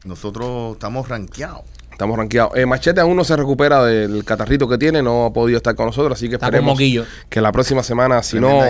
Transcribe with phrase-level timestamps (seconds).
[0.06, 1.62] nosotros estamos rankeados.
[1.94, 2.52] Estamos rankeados.
[2.58, 5.86] Eh, Machete aún no se recupera del catarrito que tiene, no ha podido estar con
[5.86, 6.78] nosotros, así que Está esperemos
[7.30, 8.62] que la próxima semana, si no,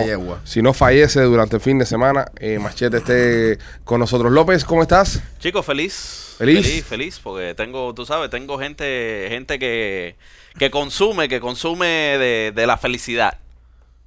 [0.44, 4.30] si no fallece durante el fin de semana, eh, Machete esté con nosotros.
[4.30, 5.20] López, ¿cómo estás?
[5.40, 6.34] Chicos, feliz.
[6.38, 6.66] ¿Feliz?
[6.66, 10.16] Feliz, feliz, porque tengo, tú sabes, tengo gente, gente que,
[10.58, 11.86] que consume, que consume
[12.18, 13.38] de, de la felicidad.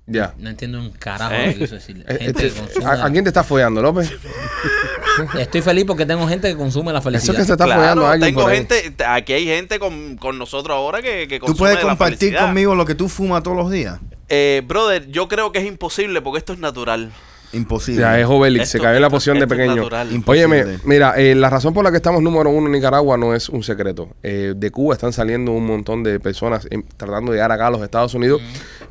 [0.06, 0.34] Ya.
[0.38, 1.48] No entiendo un carajo ¿Eh?
[1.48, 2.06] lo que quiso decir.
[2.08, 4.12] Eh, Gente este, que consume ¿a, la- a quién te estás follando, López?
[5.40, 7.36] Estoy feliz porque tengo gente que consume la Eso felicidad.
[7.38, 8.58] que se está Claro, follando a alguien tengo por ahí.
[8.58, 11.90] gente, aquí hay gente con, con nosotros ahora que, que ¿Tú consume puedes de la
[11.90, 12.46] compartir felicidad.
[12.46, 14.00] conmigo lo que tú fumas todos los días?
[14.30, 17.12] Eh, brother, yo creo que es imposible porque esto es natural.
[17.53, 18.02] Imposible.
[18.02, 19.88] Ya es Obelix, se cayó en la poción de pequeño.
[20.26, 23.48] Óyeme, mira, eh, la razón por la que estamos número uno en Nicaragua no es
[23.48, 24.09] un secreto.
[24.22, 27.72] Eh, de Cuba están saliendo un montón de personas em, tratando de llegar acá a
[27.72, 28.42] los Estados Unidos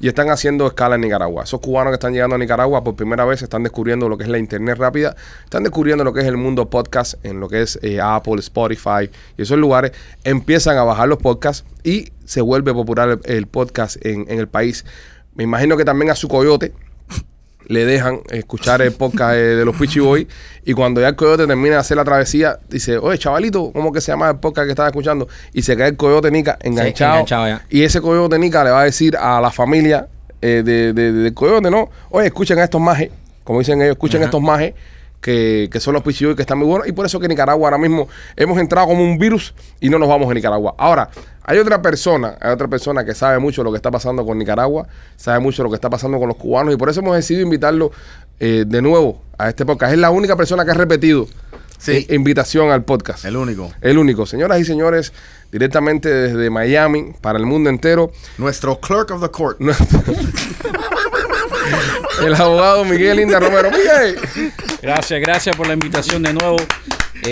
[0.01, 1.45] y están haciendo escala en Nicaragua.
[1.45, 4.31] Esos cubanos que están llegando a Nicaragua por primera vez están descubriendo lo que es
[4.31, 7.79] la internet rápida, están descubriendo lo que es el mundo podcast, en lo que es
[7.83, 9.93] eh, Apple, Spotify y esos lugares,
[10.25, 14.49] empiezan a bajar los podcasts y se vuelve popular el, el podcast en, en el
[14.49, 14.85] país.
[15.35, 16.73] Me imagino que también a su coyote
[17.69, 20.27] le dejan escuchar el podcast eh, de los Pichi Boys
[20.65, 24.01] y cuando ya el coyote termina de hacer la travesía, dice, oye, chavalito, ¿cómo que
[24.01, 25.29] se llama el podcast que estaba escuchando?
[25.53, 27.13] Y se cae el coyote Nica enganchado.
[27.15, 27.65] enganchado ya.
[27.71, 30.09] Y ese coyote Nica le va a decir a la familia
[30.43, 31.89] eh, de, de- del coyote, ¿no?
[32.11, 33.11] Oye, escuchen a estos majes,
[33.45, 34.75] como dicen ellos, escuchen a estos majes.
[35.27, 37.67] Que, que son los Pichi Boys que están muy buenos y por eso que Nicaragua
[37.67, 38.07] ahora mismo
[38.37, 40.77] hemos entrado como un virus y no nos vamos a Nicaragua.
[40.79, 41.11] Ahora,
[41.43, 44.87] hay otra persona, hay otra persona que sabe mucho lo que está pasando con Nicaragua,
[45.17, 47.91] sabe mucho lo que está pasando con los cubanos y por eso hemos decidido invitarlo
[48.39, 49.95] eh, de nuevo a este podcast.
[49.95, 51.27] Es la única persona que ha repetido
[51.79, 52.07] Sí.
[52.09, 53.25] eh, invitación al podcast.
[53.25, 53.73] El único.
[53.81, 54.27] El único.
[54.27, 55.13] Señoras y señores,
[55.51, 59.59] directamente desde Miami para el mundo entero, Nuestro clerk of the court.
[62.25, 63.71] el abogado Miguel Linda Romero.
[63.71, 64.17] Miguel.
[64.83, 66.57] Gracias, gracias por la invitación de nuevo.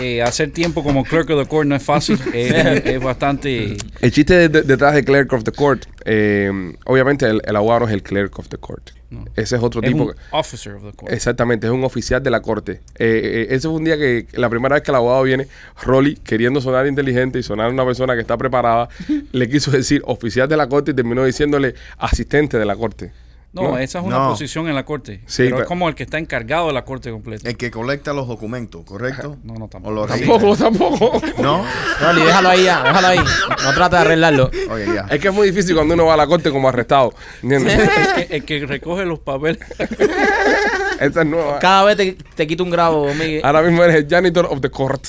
[0.01, 3.77] Eh, hacer tiempo como clerk of the court no es fácil, eh, es bastante...
[4.01, 6.51] El chiste de- de- detrás de Clerk of the Court, eh,
[6.87, 8.91] obviamente el, el abogado no es el Clerk of the Court.
[9.37, 10.05] Ese es otro Es tipo.
[10.05, 11.13] un officer of the court.
[11.13, 12.81] Exactamente, es un oficial de la corte.
[12.99, 15.47] Eh, eh, ese fue un día que la primera vez que el abogado viene,
[15.83, 18.89] Rolly, queriendo sonar inteligente y sonar una persona que está preparada,
[19.33, 23.13] le quiso decir oficial de la corte y terminó diciéndole asistente de la corte.
[23.55, 24.31] No, esa es una No.
[24.31, 25.21] posición en la corte.
[25.27, 27.49] Sí, pero pero- es como el que está encargado de la corte completa.
[27.49, 29.37] El que colecta los documentos, ¿correcto?
[29.45, 30.01] No, no, tampoco.
[30.03, 31.23] O Tampoco, tampoco.
[31.41, 31.65] ¿No?
[32.01, 33.19] Rolly, déjalo ahí ya, déjalo ahí.
[33.19, 34.51] No trata de arreglarlo.
[34.71, 35.07] Oye, ya.
[35.11, 37.15] Es que es muy difícil cuando uno va a la corte como arrestado.
[37.43, 37.79] ¿Entiendes?
[38.19, 39.61] el, que, el que recoge los papeles.
[41.01, 41.59] Esta es nueva.
[41.59, 43.41] Cada vez te, te quito un grado, Miguel.
[43.45, 45.07] Ahora mismo eres el janitor of the court.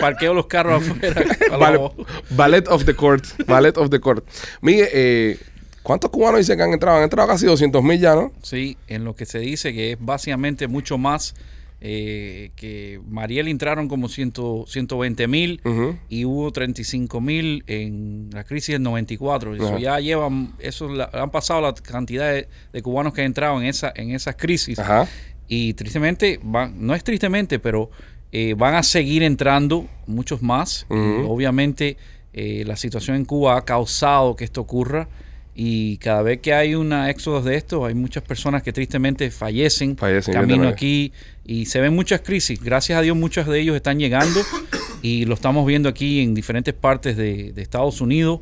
[0.00, 1.78] parqueo los carros afuera.
[1.78, 1.92] voz.
[2.30, 3.24] ballet of the court.
[3.46, 4.24] Ballet of the court.
[4.60, 5.38] Miguel, eh,
[5.82, 6.98] ¿cuántos cubanos dicen que han entrado?
[6.98, 8.32] Han entrado casi 200 mil ya, ¿no?
[8.42, 11.34] Sí, en lo que se dice que es básicamente mucho más
[11.84, 14.32] eh, que Mariel entraron como 100,
[14.66, 15.96] 120 mil Ujú.
[16.08, 19.56] y hubo 35 mil en la crisis del 94.
[19.56, 19.78] Eso Ajá.
[19.80, 23.66] ya llevan, eso la- han pasado la cantidad de, de cubanos que han entrado en
[23.66, 24.78] esa en esas crisis
[25.48, 27.90] y tristemente van, no es tristemente, pero
[28.30, 30.86] eh, van a seguir entrando muchos más.
[30.88, 31.26] Ujú.
[31.28, 31.96] obviamente
[32.32, 35.08] eh, la situación en Cuba ha causado que esto ocurra
[35.54, 39.96] y cada vez que hay una éxodo de esto, hay muchas personas que tristemente fallecen,
[39.96, 41.12] Fallecen, camino aquí
[41.44, 42.60] y se ven muchas crisis.
[42.62, 44.40] Gracias a Dios muchos de ellos están llegando
[45.02, 48.40] y lo estamos viendo aquí en diferentes partes de, de Estados Unidos.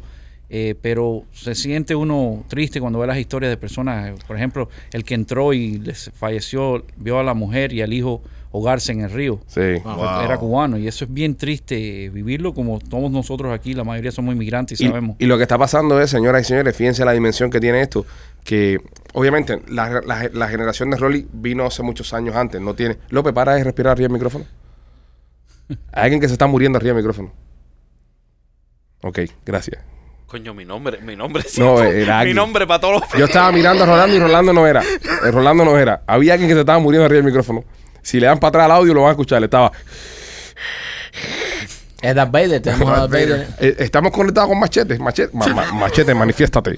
[0.52, 5.04] eh, pero se siente uno triste cuando ve las historias de personas, por ejemplo, el
[5.04, 8.20] que entró y les falleció, vio a la mujer y al hijo
[8.52, 9.40] ahogarse en el río.
[9.46, 9.60] Sí.
[9.84, 10.22] Wow.
[10.24, 14.10] Era cubano y eso es bien triste eh, vivirlo como todos nosotros aquí, la mayoría
[14.12, 15.16] somos inmigrantes y, Y, sabemos.
[15.18, 18.04] y lo que está pasando es, señoras y señores, fíjense la dimensión que tiene esto,
[18.44, 18.80] que
[19.14, 22.98] obviamente la, la- la generación de Rolly vino hace muchos años antes, no tiene...
[23.10, 24.44] López, para de respirar arriba del micrófono.
[25.92, 27.32] Hay alguien que se está muriendo arriba del micrófono.
[29.02, 29.82] Ok, gracias.
[30.26, 31.42] Coño, mi nombre, mi nombre.
[31.58, 34.64] No, era mi nombre para todos los Yo estaba mirando a Rolando y Rolando no
[34.66, 34.80] era.
[34.82, 36.02] Eh, Rolando no era.
[36.06, 37.64] Había alguien que se estaba muriendo arriba del micrófono.
[38.10, 39.44] Si le dan para atrás al audio lo van a escuchar.
[39.44, 39.70] Estaba...
[42.02, 43.46] Es Darth Vader, tenemos a Darth Vader.
[43.58, 44.98] Eh, estamos conectados con Machete.
[44.98, 46.76] Machete, ma- ma- machete manifiéstate.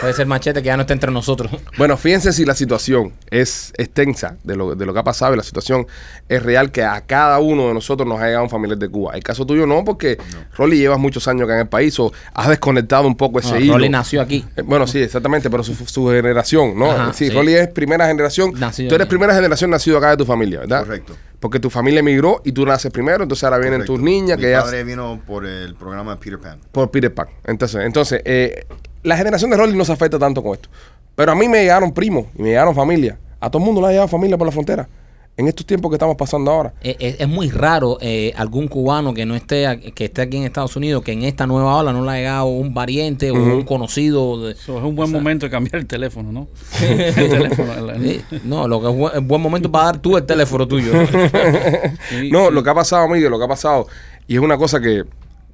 [0.00, 1.50] Puede ser machete que ya no está entre nosotros.
[1.76, 5.36] Bueno, fíjense si la situación es extensa de lo, de lo que ha pasado y
[5.36, 5.86] la situación
[6.28, 9.14] es real, que a cada uno de nosotros nos ha llegado un familiar de Cuba.
[9.14, 10.16] El caso tuyo no, porque
[10.56, 13.60] Rolly llevas muchos años acá en el país o has desconectado un poco ese No,
[13.60, 13.72] hilo.
[13.74, 14.42] Rolly nació aquí.
[14.56, 16.90] Eh, Bueno, sí, exactamente, pero su, su generación, ¿no?
[16.90, 17.34] Ajá, sí, sí.
[17.34, 18.52] Rolly es primera generación.
[18.58, 19.10] Nacido tú eres aquí.
[19.10, 20.80] primera generación nacido acá de tu familia, ¿verdad?
[20.84, 21.14] Correcto.
[21.42, 23.94] Porque tu familia emigró y tú naces primero, entonces ahora vienen Correcto.
[23.94, 26.60] tus niñas Mi que ya padre vino por el programa Peter Pan.
[26.70, 27.26] por Peter Pan.
[27.44, 28.64] Entonces, entonces eh,
[29.02, 30.68] la generación de Rolly no se afecta tanto con esto.
[31.16, 33.18] Pero a mí me llegaron primos y me llegaron familia.
[33.40, 34.88] A todo el mundo le ha llegado familia por la frontera.
[35.34, 36.74] En estos tiempos que estamos pasando ahora.
[36.82, 40.42] Eh, Es, es muy raro eh, algún cubano que no esté que esté aquí en
[40.44, 43.62] Estados Unidos que en esta nueva ola no le ha llegado un pariente o un
[43.62, 46.48] conocido de, Eso es un buen momento de cambiar el teléfono, ¿no?
[46.82, 47.86] el teléfono.
[47.86, 50.68] la- Sí, no lo que es buen, es buen momento para dar tú el teléfono
[50.68, 50.92] tuyo
[52.10, 52.52] sí, No, sí.
[52.54, 53.86] lo que ha pasado, amigo, lo que ha pasado.
[54.28, 55.04] Y es una cosa que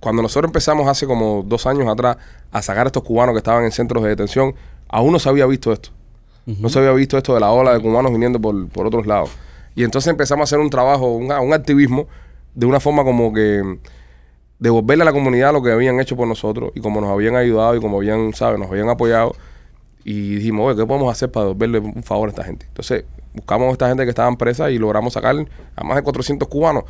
[0.00, 2.16] cuando nosotros empezamos hace como dos años atrás
[2.50, 4.54] a sacar a estos cubanos que estaban en centros de detención,
[4.88, 5.90] aún no se había visto esto.
[6.46, 9.30] No se había visto esto de la ola de cubanos viniendo por, por otros lados.
[9.78, 12.08] Y entonces empezamos a hacer un trabajo, un, un activismo,
[12.54, 13.78] de una forma como que
[14.58, 17.76] devolverle a la comunidad lo que habían hecho por nosotros y como nos habían ayudado
[17.76, 18.58] y como habían, ¿sabes?
[18.58, 19.36] Nos habían apoyado.
[20.02, 22.66] Y dijimos, oye, ¿qué podemos hacer para devolverle un favor a esta gente?
[22.66, 23.04] Entonces
[23.34, 25.36] buscamos a esta gente que estaban presas y logramos sacar
[25.76, 26.82] a más de 400 cubanos.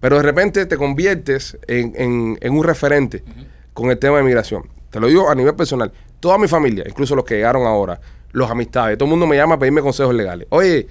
[0.00, 3.24] Pero de repente te conviertes en, en- en un referente
[3.72, 4.64] con el tema de migración.
[4.90, 5.92] Te lo digo a nivel personal.
[6.20, 7.98] Toda mi familia, incluso los que llegaron ahora,
[8.32, 10.46] los amistades, todo el mundo me llama a pedirme consejos legales.
[10.50, 10.86] Oye,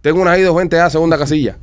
[0.00, 1.58] tengo una I-220A segunda casilla.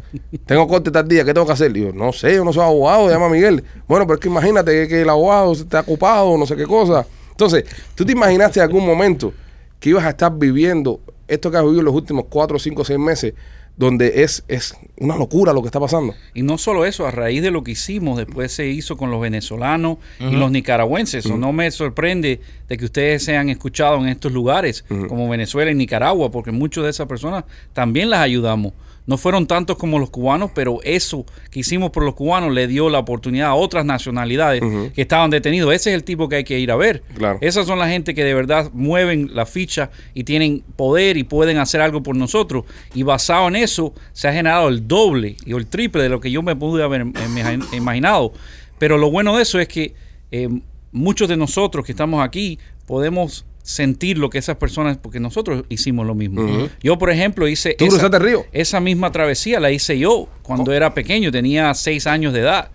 [0.46, 1.74] Tengo corte tal día, ¿qué tengo que hacer?
[1.74, 3.64] Digo, no sé, yo no soy abogado, llama a Miguel.
[3.88, 7.06] Bueno, pero es que imagínate que, el abogado está ocupado, no sé qué cosa.
[7.32, 9.34] Entonces, ¿tú te imaginaste en algún momento
[9.80, 13.00] que ibas a estar viviendo esto que has vivido en los últimos cuatro, cinco, seis
[13.00, 13.34] meses,
[13.78, 16.14] donde es, es una locura lo que está pasando?
[16.34, 19.22] Y no solo eso, a raíz de lo que hicimos, después se hizo con los
[19.22, 21.26] venezolanos y los nicaragüenses.
[21.28, 25.76] O no me sorprende de que ustedes sean escuchados en estos lugares, como Venezuela y
[25.76, 28.74] Nicaragua, porque muchas de esas personas también las ayudamos.
[29.08, 32.90] No fueron tantos como los cubanos, pero eso que hicimos por los cubanos le dio
[32.90, 34.62] la oportunidad a otras nacionalidades
[34.94, 35.74] que estaban detenidos.
[35.74, 37.02] Ese es el tipo que hay que ir a ver.
[37.16, 37.40] Claro.
[37.42, 41.58] Esas son la gente que de verdad mueven la ficha y tienen poder y pueden
[41.58, 42.66] hacer algo por nosotros.
[42.94, 46.30] Y basado en eso, se ha generado el doble y el triple de lo que
[46.30, 48.34] yo me pude haber imagi- imaginado.
[48.78, 49.96] Pero lo bueno de eso es que
[50.32, 50.50] eh,
[50.92, 56.08] muchos de nosotros que estamos aquí podemos sentir lo que esas personas, porque nosotros hicimos
[56.08, 56.70] lo mismo.
[56.82, 58.46] Yo, por ejemplo, hice ¿Tú cruzaste el río?
[58.54, 62.72] esa misma travesía la hice yo cuando era pequeño, tenía seis años de edad.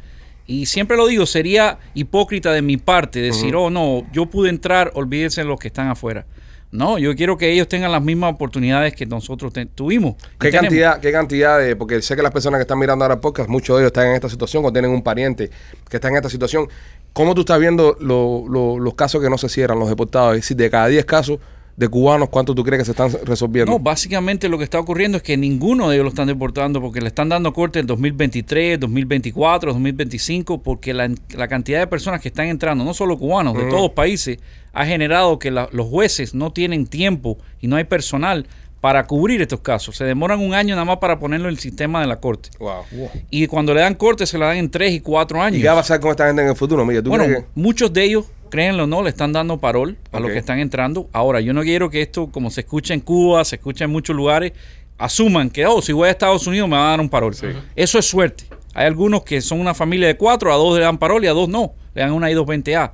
[0.47, 4.91] Y siempre lo digo, sería hipócrita de mi parte decir, oh no, yo pude entrar,
[4.95, 6.27] olvídense de los que están afuera.
[6.73, 10.17] No, yo quiero que ellos tengan las mismas oportunidades que nosotros tuvimos.
[10.39, 10.61] ¿Qué tenemos.
[10.61, 11.77] cantidad, ¿Qué cantidad de.?
[11.77, 14.09] Porque sé que las personas que están mirando ahora el podcast, muchos de ellos están
[14.09, 15.51] en esta situación o tienen un pariente
[15.89, 16.69] que está en esta situación.
[17.13, 20.35] ¿Cómo tú estás viendo lo- lo- los casos que no se cierran, los deportados?
[20.37, 21.39] Es decir, de cada 10 casos
[21.77, 23.73] de cubanos, ¿cuántos tú crees que se están resolviendo?
[23.73, 27.01] No, básicamente lo que está ocurriendo es que ninguno de ellos lo están deportando porque
[27.01, 32.29] le están dando corte en 2023, 2024, 2025, porque la, la cantidad de personas que
[32.29, 34.39] están entrando, no solo cubanos, de todos países,
[34.75, 38.47] ha generado que la- los jueces no tienen tiempo y no hay personal
[38.83, 39.97] para cubrir estos casos.
[39.97, 42.51] Se demoran un año nada más para ponerlo en el sistema de la corte.
[42.59, 42.83] Wow.
[43.31, 45.61] Y cuando le dan corte se la dan en tres y cuatro años.
[45.61, 47.05] ¿Y qué va a pasar con esta gente en el futuro, Miguel?
[47.05, 47.45] ¿Tú Bueno, que.?
[47.55, 51.09] muchos de ellos, créanlo o no, le están dando parol a los que están entrando.
[51.13, 54.17] Ahora, yo no quiero que esto, como se escucha en Cuba, se escucha en muchos
[54.17, 54.53] lugares,
[54.99, 57.37] asuman que, oh, si voy a Estados Unidos me van a dar un parol.
[57.77, 58.47] Eso es suerte.
[58.75, 61.33] Hay algunos que son una familia de cuatro, a dos le dan parol y a
[61.33, 62.91] dos no, le dan una I-220A.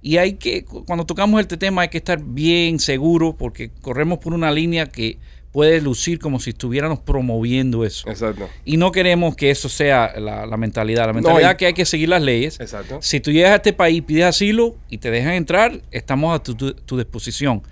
[0.00, 4.18] Y hay que, cu- cuando tocamos este tema, hay que estar bien seguro porque corremos
[4.18, 5.18] por una línea que
[5.52, 8.08] puede lucir como si estuviéramos promoviendo eso.
[8.08, 8.48] Exacto.
[8.64, 11.06] Y no queremos que eso sea la, la mentalidad.
[11.06, 12.60] La mentalidad y- es que hay que seguir las leyes.
[12.60, 12.98] Exacto.
[13.02, 16.54] Si tú llegas a este país, pides asilo y te dejan entrar, estamos a tu,
[16.54, 17.62] tu- tu disposición.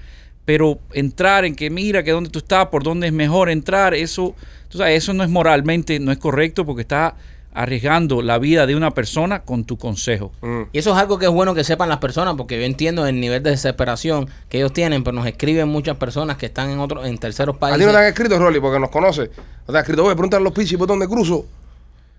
[0.44, 4.34] Pero entrar en que mira que dónde tú estás, por dónde es mejor entrar, eso,
[4.68, 7.14] tú sabes, eso no es moralmente, no es correcto porque estás
[7.56, 10.30] arriesgando la vida de una persona con tu consejo.
[10.42, 10.62] Mm.
[10.72, 13.18] Y eso es algo que es bueno que sepan las personas, porque yo entiendo el
[13.18, 17.06] nivel de desesperación que ellos tienen, pero nos escriben muchas personas que están en otros,
[17.06, 17.80] en terceros A países.
[17.80, 19.30] ti no te han escrito, Rolly, porque nos conoce.
[19.66, 21.46] No te han escrito, oye, pregúntale a los pichis por dónde cruzo.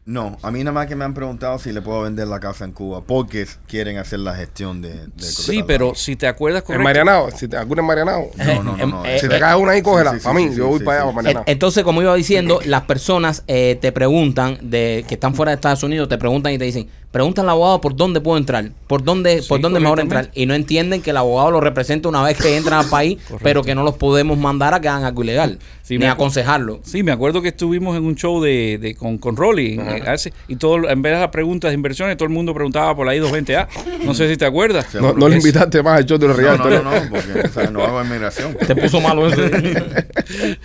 [0.08, 2.64] No, a mí nada más que me han preguntado si le puedo vender la casa
[2.64, 6.66] en Cuba porque quieren hacer la gestión de, de Sí, pero si te acuerdas En
[6.68, 6.84] correcto.
[6.86, 8.32] Marianao, si te, alguna en Marianao.
[8.38, 8.88] No, no, no.
[8.88, 9.06] no.
[9.06, 10.12] Eh, Si eh, te cae una ahí, cógela.
[10.14, 11.14] sí, sí, para mí, sí, yo voy sí, para allá, sí.
[11.14, 11.44] para Marianao.
[11.46, 15.56] Eh, Entonces, como iba diciendo, las personas eh, te preguntan, de que están fuera de
[15.56, 19.04] Estados Unidos, te preguntan y te dicen, pregunta al abogado por dónde puedo entrar, por
[19.04, 20.30] dónde, Sí, por dónde es mejor entrar.
[20.36, 23.64] Y no entienden que el abogado lo representa una vez que entran al país, pero
[23.64, 25.58] que no los podemos mandar a que hagan algo ilegal.
[25.82, 26.82] Sí, ni aconsejarlo.
[26.84, 30.34] Sí, me acuerdo que estuvimos en un show de, de- con, con Rolly eh, hace-
[30.50, 33.16] y todo, en vez de las preguntas de inversiones, todo el mundo preguntaba por la
[33.16, 33.68] I220A.
[34.04, 34.94] No sé si te acuerdas.
[34.96, 37.40] No, no le Es- invitaste más al show de los No, no, no, no, porque
[37.48, 38.56] o sea, no hago inmigración.
[38.68, 39.42] Te puso malo eso.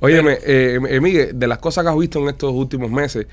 [0.00, 3.26] Óyeme, eh, eh, Miguel, de las cosas que has visto en estos últimos meses,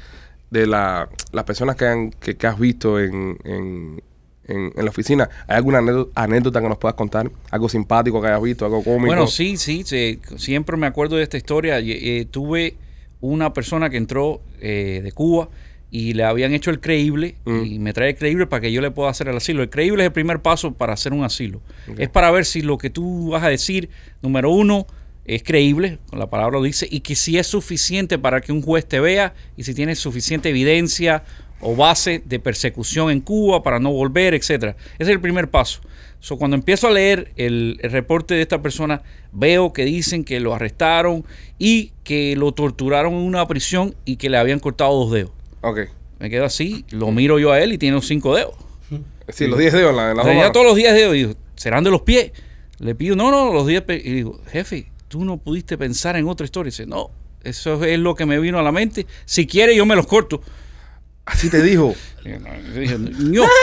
[0.53, 4.01] de la, las personas que, han, que, que has visto en, en,
[4.47, 5.79] en- en la oficina, ¿hay alguna
[6.15, 7.29] anécdota, que nos puedas contar?
[7.49, 8.65] ¿Algo simpático que hayas visto?
[8.65, 9.07] ¿Algo cómico?
[9.07, 11.79] Bueno, sí, sí, sí, siempre me acuerdo de esta historia.
[11.79, 12.75] Eh, tuve
[13.21, 15.49] una persona que entró eh, de Cuba
[15.89, 17.63] y le habían hecho el creíble Mm.
[17.65, 19.61] y me trae el creíble para que yo le pueda hacer el asilo.
[19.63, 21.61] El creíble es el primer paso para hacer un asilo.
[21.97, 23.89] Es para ver si lo que tú vas a decir,
[24.21, 24.87] número uno,
[25.25, 28.85] es creíble, la palabra lo dice, y que si es suficiente para que un juez
[28.85, 31.23] te vea y si tienes suficiente evidencia
[31.61, 34.75] o base de persecución en Cuba para no volver, etcétera.
[34.95, 35.81] Ese es el primer paso.
[36.19, 39.01] So, cuando empiezo a leer el, el reporte de esta persona,
[39.31, 41.25] veo que dicen que lo arrestaron
[41.57, 45.31] y que lo torturaron en una prisión y que le habían cortado dos dedos.
[45.61, 45.79] Ok.
[46.19, 48.55] Me quedo así, lo miro yo a él y tiene los cinco dedos.
[49.29, 51.15] Sí, los 10 dedos la, la Tenía todos los 10 dedos.
[51.15, 52.31] Y digo, ¿serán de los pies?
[52.79, 54.01] Le pido, no, no, los 10 pe-".
[54.03, 56.69] Y digo, jefe, tú no pudiste pensar en otra historia.
[56.69, 57.11] Y dice, no,
[57.43, 59.05] eso es lo que me vino a la mente.
[59.25, 60.41] Si quiere, yo me los corto.
[61.23, 61.93] Así te dijo.
[62.23, 63.45] Dije, "No".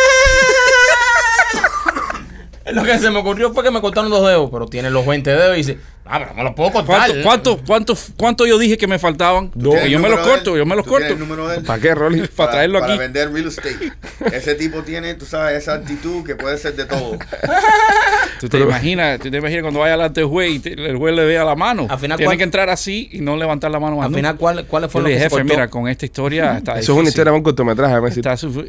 [2.73, 5.28] Lo que se me ocurrió fue que me cortaron dos dedos, pero tiene los 20
[5.28, 6.97] dedos y dice, ah, pero me los puedo cortar.
[6.97, 9.50] ¿Cuánto, cuánto, cuánto, cuánto yo dije que me faltaban?
[9.50, 11.52] ¿Tú tienes Que yo el me los corto, yo me los ¿Tú tienes corto.
[11.52, 11.62] el?
[11.64, 12.26] ¿Para qué, Rolly?
[12.28, 12.99] Para traerlo para aquí.
[13.00, 13.92] vender real estate.
[14.33, 17.19] Ese tipo tiene, tú sabes, esa actitud que puede ser de todo.
[18.40, 21.14] ¿Tú te imaginas, tú te imaginas cuando vaya delante del juez y te- el juez
[21.14, 21.87] le vea la mano?
[21.90, 24.37] Al final, Tiene ¿cuál- que entrar así y no levantar la mano más Al final,
[24.37, 26.78] ¿cuál- ¿cuáles Yo fueron le los dije, que se jefe, mira, con esta historia está
[26.78, 27.95] Eso es una historia de un cortometraje,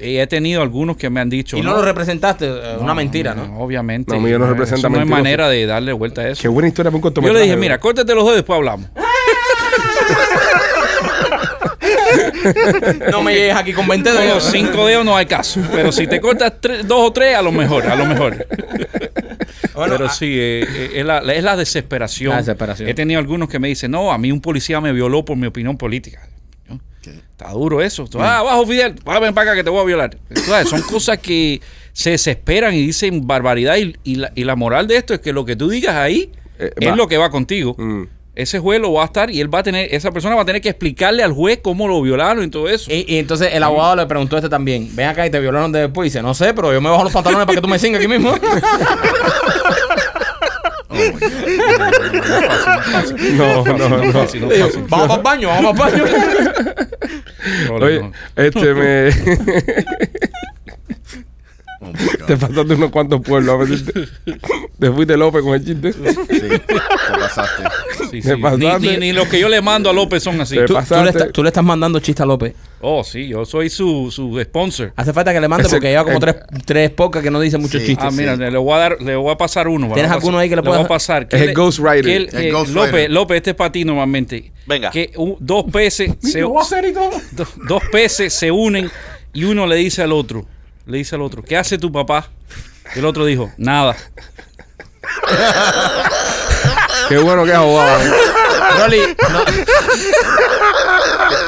[0.02, 1.56] y he tenido algunos que me han dicho.
[1.58, 3.60] Y no lo representaste, eh, una mentira, ¿no?
[3.60, 4.14] Obviamente.
[4.14, 5.24] No, mío no representa Eso no mentiroso.
[5.24, 6.42] manera de darle vuelta a eso.
[6.42, 8.88] Qué buena historia para un Yo le dije, mira, córtate los dedos y después hablamos.
[13.12, 14.44] No me llegues aquí con 20 Con los dedos.
[14.52, 15.62] cinco dedos no hay caso.
[15.72, 18.46] Pero si te cortas tres- dos o tres, a lo mejor, a lo mejor.
[19.74, 22.32] Bueno, Pero ah, sí, eh, eh, es, la, es la desesperación.
[22.32, 22.90] La desesperación.
[22.90, 25.48] He tenido algunos que me dicen, no, a mí un policía me violó por mi
[25.48, 26.28] opinión política.
[26.68, 26.80] ¿No?
[27.04, 28.06] Está duro eso.
[28.08, 30.18] Tú, Ah, bajo Fidel, ah, ven para acá que te voy a violar.
[30.70, 31.62] Son cosas que
[31.94, 33.78] se desesperan y dicen barbaridad.
[33.78, 36.32] Y, y la, y la moral de esto es que lo que tú digas ahí
[36.62, 36.96] Eh, es va.
[36.96, 37.76] lo que va contigo.
[37.78, 38.04] Mm.
[38.34, 40.46] Ese juez lo va a estar y él va a tener, esa persona va a
[40.46, 42.90] tener que explicarle al juez cómo lo violaron y todo eso.
[42.90, 45.72] Y, y entonces el abogado le preguntó a este también, ven acá y te violaron
[45.72, 46.06] después.
[46.06, 48.00] Y dice, no sé, pero yo me bajo los pantalones para que tú me cingas
[48.00, 48.34] aquí mismo.
[53.38, 53.98] No, no, no.
[53.98, 54.28] no
[54.88, 56.16] vamos para el baño, vamos para el baño.
[57.72, 59.10] Oye, este me.
[62.28, 63.62] Te pasaste unos cuantos pueblos.
[63.62, 63.94] A si te,
[64.80, 65.94] te fuiste López con el chiste.
[65.94, 66.00] Sí,
[66.68, 66.74] te
[67.20, 67.64] pasaste.
[68.10, 68.30] Sí, Me sí.
[68.36, 68.80] Ni, pasaste.
[68.80, 70.56] ni- ni los que yo le mando a López son así.
[70.56, 72.54] Te Tú, le estás- tú le estás mandando chiste a López.
[72.82, 74.92] Oh, sí, yo soy su, su sponsor.
[74.96, 77.40] Hace falta que le mande Ese- porque lleva como eh, tres, tres pocas que no
[77.40, 77.88] dicen muchos Sí.
[77.90, 78.08] chistes.
[78.08, 78.42] Ah, mira, sí.
[78.42, 79.88] le voy a dar, le voy a pasar uno.
[79.88, 81.28] le ¿Tienes alguno pasar- ahí que le le voy puedas- a pasar?
[81.30, 82.26] Es el Ghostwriter.
[82.52, 82.74] Ghostwriter.
[82.74, 84.52] López, López, este es para ti normalmente.
[84.66, 84.90] Venga.
[84.90, 86.42] Que un- dos peces se, y
[86.94, 87.12] todo.
[87.34, 88.90] do- dos peces se unen
[89.34, 90.46] y uno le dice al otro,
[90.86, 92.28] le dice al otro, ¿qué hace tu papá?
[92.96, 93.96] Y el otro dijo, nada.
[97.08, 98.02] Qué bueno que es abogado.
[98.02, 98.12] ¿eh?
[98.80, 99.40] Rolly, no,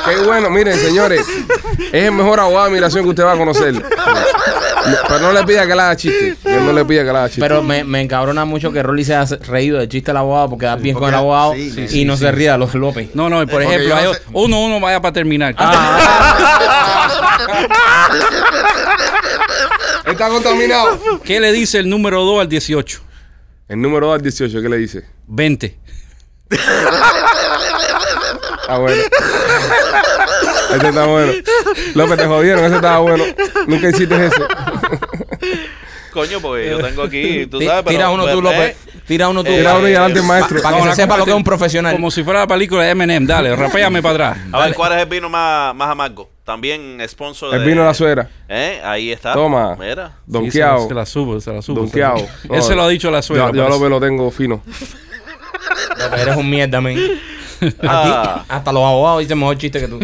[0.06, 0.50] Qué bueno.
[0.50, 1.26] Miren, señores.
[1.92, 3.74] Es el mejor abogado de migración que usted va a conocer.
[5.08, 6.36] Pero no le pida que le haga chiste.
[6.44, 7.42] No le pida que le haga chiste.
[7.42, 10.66] pero me, me encabrona mucho que Rolly se haya reído del chiste del abogado porque
[10.66, 13.10] da bien con el abogado sí, y sí, no se ría de los López.
[13.14, 15.56] No, no, y por ejemplo, yo uno, uno vaya para terminar.
[20.14, 21.00] Está contaminado.
[21.24, 23.02] ¿Qué le dice el número 2 al 18?
[23.70, 25.06] El número 2 al 18, ¿qué le dice?
[25.28, 25.78] 20.
[28.68, 29.02] Ah, bueno.
[30.74, 31.34] Este está bueno.
[31.96, 33.24] López, te jodieron, ese estaba bueno.
[33.68, 34.48] Nunca hiciste eso.
[36.12, 37.90] Coño, porque yo tengo aquí, tú sabes, pero...
[37.98, 38.76] Tira uno tú, pues, López.
[38.76, 38.78] eh,
[39.08, 39.50] Tira uno tú.
[39.50, 40.62] Eh, Tira uno y adelante el maestro.
[40.62, 41.94] Para que Vamos se sepa lo que es un profesional.
[41.96, 43.26] Como si fuera la película de Eminem.
[43.26, 44.48] Dale, rapéame para atrás.
[44.52, 46.30] A ver, ¿cuál es el vino más, más amargo?
[46.44, 47.68] También sponsor El de...
[47.68, 48.30] vino de la suegra.
[48.50, 48.82] ¿Eh?
[48.84, 49.34] Ahí está.
[49.34, 49.78] Toma.
[49.80, 50.10] Mira.
[50.26, 50.78] Sí, Donkeado.
[50.80, 51.80] se, la- se la subo, se la subo.
[51.82, 52.18] Donkeado.
[52.50, 53.48] la- Él se lo ha dicho a la suegra.
[53.48, 53.80] Yo, yo parece.
[53.80, 54.62] López lo tengo fino.
[55.98, 56.98] López, Eres un mierda, men.
[57.82, 58.44] Ah.
[58.50, 59.98] Hasta los abogados dicen mejor chiste que tú.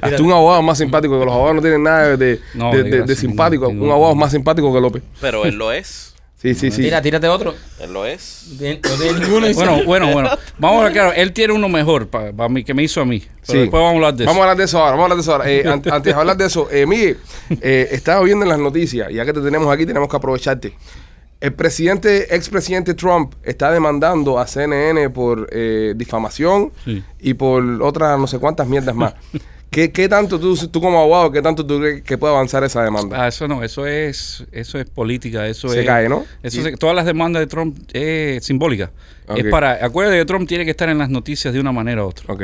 [0.00, 2.76] Hasta un abogado más simpático que los abogados no tienen nada de, de, No, de-
[2.76, 3.66] de de- de gracia, simpático.
[3.66, 5.02] ningún- Un abogado más simpático que López.
[5.20, 6.14] Pero él lo es.
[6.40, 6.82] Sí, sí, sí.
[6.82, 7.54] Tira, tírate otro.
[7.80, 8.46] Él lo es.
[8.52, 8.58] No
[8.98, 9.46] tiene ninguno.
[9.52, 10.30] Bueno, bueno, bueno.
[10.58, 13.20] Vamos a ver, claro, él tiene uno mejor para mí, que me hizo a mí.
[13.20, 13.58] Pero Sí.
[13.58, 14.42] después vamos a hablar de Vamos a eso.
[14.42, 15.50] hablar de eso ahora, vamos a hablar de eso ahora.
[15.50, 17.18] Eh, an- antes de hablar de eso, eh, Miguel,
[17.60, 20.72] eh, estaba viendo en las noticias, ya que te tenemos aquí, tenemos que aprovecharte.
[21.40, 27.02] El presidente, expresidente Trump está demandando a CNN por eh, difamación Sí.
[27.18, 29.14] y por otras no sé cuántas mierdas más.
[29.70, 32.82] ¿Qué, qué tanto tú, tú como abogado, qué tanto tú crees que puede avanzar esa
[32.82, 33.24] demanda?
[33.24, 35.86] Ah, eso no, eso es, eso es política, eso Se es.
[35.86, 36.24] cae, ¿no?
[36.42, 38.90] Eso se- todas las demandas de Trump es simbólica.
[39.36, 42.08] Es para, acuérdate que Trump tiene que estar en las noticias de una manera u
[42.08, 42.34] otra.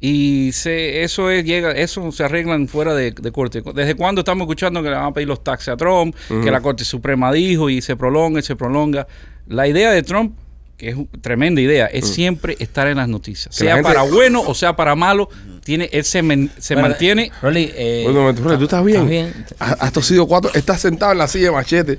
[0.00, 3.62] Y se, eso es, llega, eso se arreglan fuera de, de corte.
[3.74, 6.14] ¿Desde cuándo estamos escuchando que le van a pedir los taxes a Trump?
[6.28, 9.08] Que la Corte Suprema dijo y se prolonga y se prolonga.
[9.48, 10.36] La idea de Trump,
[10.76, 13.56] que es una tremenda idea, es siempre estar en las noticias.
[13.58, 15.28] Que la sea gente- para bueno o sea para malo,
[15.62, 17.30] tiene, él se, men- se Bueno, mantiene.
[17.42, 18.96] Rolly, eh, Rolly, ¿tú estás bien?
[19.02, 19.46] ¿Estás bien?
[19.58, 21.98] Has, has tosido cuatro, estás sentado en la silla de machete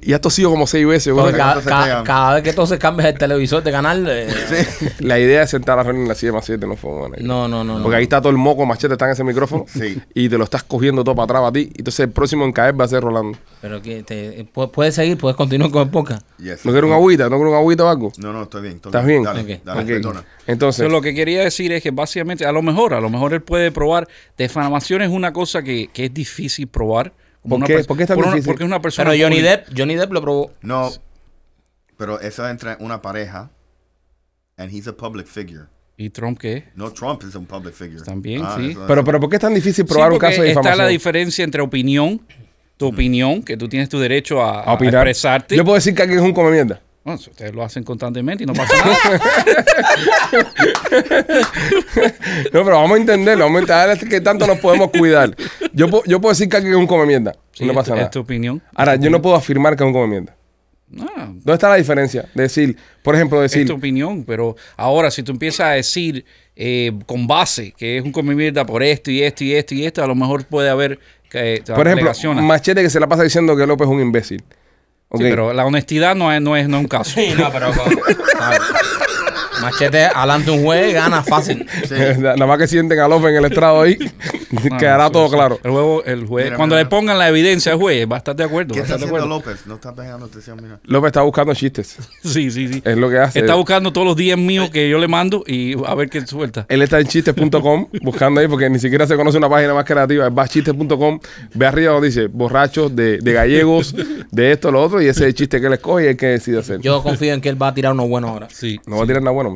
[0.00, 1.12] y has tosido como seis veces.
[1.14, 2.04] Porque cada, entonces cada- pegan.
[2.04, 4.28] cada vez que se cambias el televisor de canal, eh,
[5.00, 7.16] La idea de sentar a Rolly en la silla de machete no fue buena.
[7.16, 7.26] idea.
[7.26, 7.76] no, no, no.
[7.78, 7.82] no.
[7.82, 10.00] Porque ahí está todo el moco machete, está en ese micrófono Sí.
[10.14, 11.70] y te lo estás cogiendo todo para atrás a ti.
[11.76, 13.38] Entonces el próximo en caer va a ser Rolando.
[13.60, 16.22] Pero que te, pu- puedes seguir, puedes continuar con el podcast.
[16.38, 16.64] Yes.
[16.64, 17.24] ¿No quieres un agüita?
[17.24, 18.12] ¿No quieres un agüita o algo?
[18.18, 18.74] No, no, estoy bien.
[18.76, 19.22] estoy ¿Estás bien?
[19.22, 19.60] Dale, Ok.
[19.64, 19.86] dale, Ok.
[19.86, 20.24] perdona.
[20.46, 23.42] Entonces, lo que quería decir es que básicamente, a lo mejor, a lo mejor él
[23.42, 24.08] puede probar.
[24.36, 27.12] Defamación es una cosa que, que es difícil probar.
[27.48, 27.84] ¿Por una qué?
[27.84, 28.50] ¿Por qué es tan por una- difícil?
[28.50, 29.10] porque es una persona.
[29.10, 29.40] Pero Johnny.
[29.40, 30.50] Depp, Johnny Depp lo probó.
[30.62, 30.90] No,
[31.96, 33.50] pero eso entra una pareja
[34.56, 35.64] and he's a public figure.
[35.96, 36.64] ¿Y Trump qué?
[36.74, 38.02] No, Trump is a public figure.
[38.02, 38.70] También, Ah, sí.
[38.70, 40.60] eso- pero, pero ¿por qué es tan difícil Sí, probar un porque caso de está
[40.60, 40.84] difamación?
[40.86, 42.20] la diferencia entre opinión,
[42.76, 45.56] tu opinión, que tú tienes tu derecho a, A a expresarte.
[45.56, 46.80] Yo puedo decir que alguien es un come mierda.
[47.04, 49.20] Bueno, si ustedes lo hacen constantemente y no pasa nada.
[52.52, 55.34] No, pero vamos a entenderlo, vamos a entender que tanto nos podemos cuidar.
[55.72, 57.90] Yo, puedo- yo puedo decir que alguien es un come mierda Sí, no es pasa
[57.92, 58.04] nada.
[58.04, 58.62] Es tu opinión.
[58.74, 60.36] Ahora, yo no puedo afirmar que es un come mierda.
[61.00, 62.28] Ah, ¿Dónde está la diferencia?
[62.34, 66.24] De decir, por ejemplo, es decir, tu opinión, pero ahora si tú empiezas a decir
[66.54, 69.86] eh, con base que es un come mierda por esto y esto y esto y
[69.86, 70.98] esto, a lo mejor puede haber
[71.32, 72.12] eh, por ejemplo.
[72.42, 74.42] Machete que se la pasa diciendo que López es un imbécil.
[75.14, 75.20] Ok.
[75.20, 77.10] Sí, pero la honestidad no es, no es, no es un caso.
[77.10, 77.98] Sí, no, pero con-.
[79.62, 81.66] Machete adelante un juez gana fácil.
[81.88, 81.94] Sí.
[82.18, 83.96] Nada más que sienten a López en el estrado ahí,
[84.50, 85.58] No, quedará eso- todo eso- claro.
[85.62, 86.84] El, juego, el juez, Mira, cuando mira.
[86.84, 88.74] le pongan la evidencia al juez, va a estar de acuerdo.
[88.74, 89.28] ¿Qué está haciendo acuerdo.
[89.28, 89.66] López?
[89.66, 90.78] No está pegando atención, mira.
[90.84, 91.96] López está buscando chistes.
[92.24, 92.82] Sí, sí, sí.
[92.84, 93.38] Es lo que hace.
[93.40, 96.66] Está buscando todos los días míos que yo le mando y a ver qué suelta.
[96.68, 100.28] Él está en chistes.com buscando ahí porque ni siquiera se conoce una página más creativa.
[100.28, 101.18] Va a chistes.com,
[101.54, 103.94] ve arriba donde dice borrachos de, de gallegos,
[104.30, 106.26] de esto, lo otro, y ese es el chiste que él escoge y el que
[106.26, 106.80] decide hacer.
[106.80, 108.48] Yo confío en que él va a tirar uno bueno ahora.
[108.50, 108.80] Sí.
[108.86, 109.51] no va a tirar nada bueno,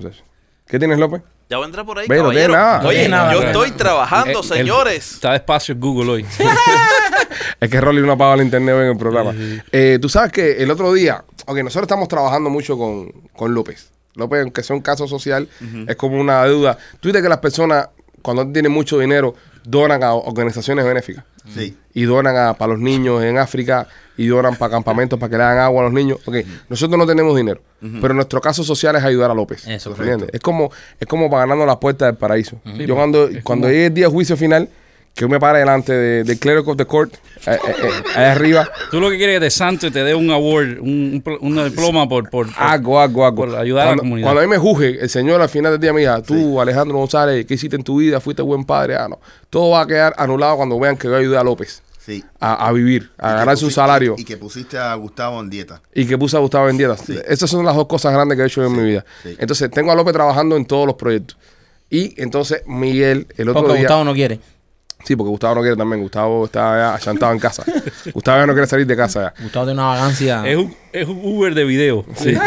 [0.66, 1.22] ¿Qué tienes, López?
[1.48, 2.52] Ya vendrá por ahí, Ve, no tiene caballero.
[2.54, 2.88] nada.
[2.88, 5.12] Oye, nada, yo estoy trabajando, Eh, el- señores.
[5.14, 6.26] Está despacio en Google hoy.
[7.60, 9.34] Es que Rolly no apaga el internet hoy en el programa.
[9.72, 13.90] Eh, Tú sabes que el otro día, ok, nosotros estamos trabajando mucho con, con López.
[14.14, 15.48] López, aunque sea un caso social,
[15.86, 16.76] es como una deuda.
[17.00, 17.88] Tú dices que las personas,
[18.22, 19.34] cuando tienen mucho dinero,
[19.66, 21.24] donan a organizaciones benéficas.
[21.54, 21.76] Sí.
[21.94, 25.44] y donan a, para los niños en África y donan para campamentos para que le
[25.44, 26.18] hagan agua a los niños.
[26.26, 26.34] Ok,
[26.68, 27.60] nosotros no tenemos dinero,
[28.00, 29.64] pero nuestro caso social es ayudar a López.
[29.68, 29.90] Eso.
[29.96, 30.30] ¿entiendes?
[30.32, 32.60] Es como, es como para ganarnos las puertas del paraíso.
[32.64, 34.68] Sí, Yo cuando, es cuando como- llegue el día de juicio final,
[35.16, 37.14] que yo me pare delante de, de Cleric of the Court,
[37.46, 40.04] eh, eh, eh, ahí arriba, Tú lo que quieres es que de santo y te
[40.04, 41.22] dé un award, un,
[41.64, 43.34] diploma por, por, por- algo.
[43.34, 44.26] por ayudar a la comunidad.
[44.26, 46.98] cuando a mí me juzgue el Señor al final del día me diga, tú, Alejandro
[46.98, 48.20] González, ¿qué hiciste en tu vida?
[48.20, 48.94] ¿Fuiste buen padre?
[48.96, 49.18] Ah, no.
[49.48, 52.22] Todo va a quedar anulado cuando vean que yo ayudé a López Sí.
[52.38, 54.14] a, a vivir, a un pusi- salario.
[54.18, 55.80] Y que pusiste a Gustavo en dieta.
[55.94, 57.00] y que puse a Gustavo en dietas.
[57.06, 57.18] Sí.
[57.26, 59.04] Esas son las dos cosas grandes que he hecho en mi vida.
[59.24, 59.34] sí.
[59.38, 61.36] Entonces, tengo a López trabajando en todos los proyectos.
[61.90, 63.82] Y entonces, Miguel, el otro Porque día.
[63.88, 64.38] Gustavo no quiere.
[65.04, 66.02] Sí, porque Gustavo no quiere también.
[66.02, 67.64] Gustavo está ya achantado en casa.
[68.12, 69.42] Gustavo ya no quiere salir de casa ya.
[69.42, 70.46] Gustavo tiene una vagancia.
[70.46, 72.04] Es un, es un Uber de video.
[72.16, 72.36] Sí.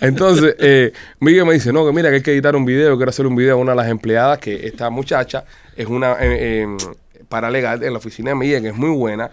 [0.00, 3.10] Entonces, eh, Miguel me dice, no, que mira, que hay que editar un video, quiero
[3.10, 5.44] hacer un video a una de las empleadas, que esta muchacha
[5.76, 6.76] es una eh, eh,
[7.28, 9.30] paralegal en la oficina de Miguel, que es muy buena.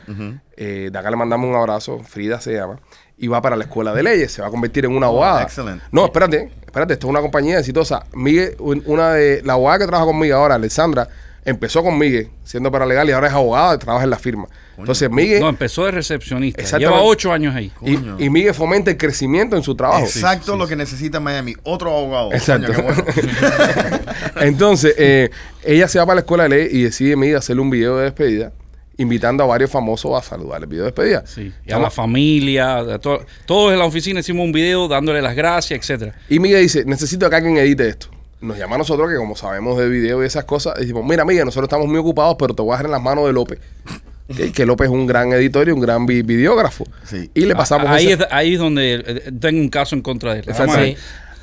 [0.55, 2.79] Eh, de acá le mandamos un abrazo, Frida se llama,
[3.17, 5.43] y va para la escuela de leyes, se va a convertir en una abogada.
[5.43, 5.83] excelente.
[5.91, 8.05] No, espérate, espérate, esto es una compañía exitosa.
[8.13, 11.07] Miguel, un- una de la abogada que trabaja conmigo ahora, Alessandra,
[11.43, 14.47] empezó con Miguel siendo paralegal y ahora es abogada y trabaja en la firma.
[14.77, 15.39] Entonces, Miguel...
[15.39, 16.77] No, empezó de recepcionista.
[16.77, 17.71] Lleva ocho años ahí.
[17.81, 18.17] Y, Coño.
[18.19, 20.03] y Miguel fomenta el crecimiento en su trabajo.
[20.03, 21.55] Exacto lo que necesita Miami.
[21.63, 22.31] Otro abogado.
[22.33, 22.71] Exacto.
[22.73, 23.03] Coño, qué bueno.
[24.41, 25.29] Entonces, eh,
[25.63, 28.03] ella se va para la escuela de ley y decide Miguel hacerle un video de
[28.03, 28.51] despedida,
[28.97, 31.23] invitando a varios famosos a saludar el video de despedida.
[31.25, 31.51] Sí.
[31.65, 35.35] Y a la familia, a to- todos en la oficina hicimos un video dándole las
[35.35, 36.15] gracias, etcétera.
[36.29, 38.07] Y Miguel dice, necesito que alguien edite esto.
[38.41, 41.45] Nos llama a nosotros, que como sabemos de video y esas cosas, decimos, mira, Miguel,
[41.45, 43.59] nosotros estamos muy ocupados, pero te voy a dejar en las manos de López.
[44.35, 46.83] Que, que López es un gran editor y un gran vi- videógrafo.
[47.05, 47.31] Sí.
[47.33, 50.33] Y le pasamos ahí, ese- es, ahí es donde eh, tengo un caso en contra
[50.33, 50.49] de él.
[50.51, 50.85] A.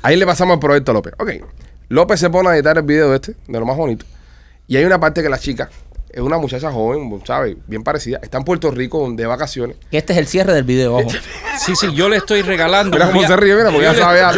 [0.03, 1.13] Ahí le pasamos el proyecto a López.
[1.17, 1.31] Ok.
[1.89, 4.05] López se pone a editar el video este, de lo más bonito.
[4.67, 5.67] Y hay una parte que la chica
[6.15, 7.57] es una muchacha joven, ¿sabes?
[7.67, 8.21] Bien parecida.
[8.23, 9.75] Está en Puerto Rico de vacaciones.
[9.91, 11.09] Que este es el cierre del video, ojo.
[11.59, 12.95] Sí, sí, yo le estoy regalando.
[12.95, 14.33] Mira un cómo se ríe, mira, porque ya sabe, ya,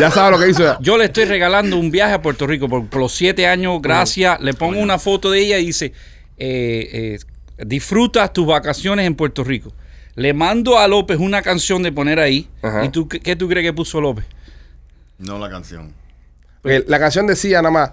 [0.00, 0.78] ya sabe lo que hizo ya.
[0.80, 4.38] Yo le estoy regalando un viaje a Puerto Rico por, por los siete años, gracias.
[4.40, 5.92] Le pongo una foto de ella y dice,
[6.36, 7.18] eh,
[7.58, 9.72] eh, disfruta tus vacaciones en Puerto Rico.
[10.14, 12.48] Le mando a López una canción de poner ahí.
[12.62, 12.84] Ajá.
[12.84, 14.26] ¿Y tú qué, qué tú crees que puso López?
[15.18, 15.94] No la canción.
[16.60, 17.90] Porque la canción decía nada más,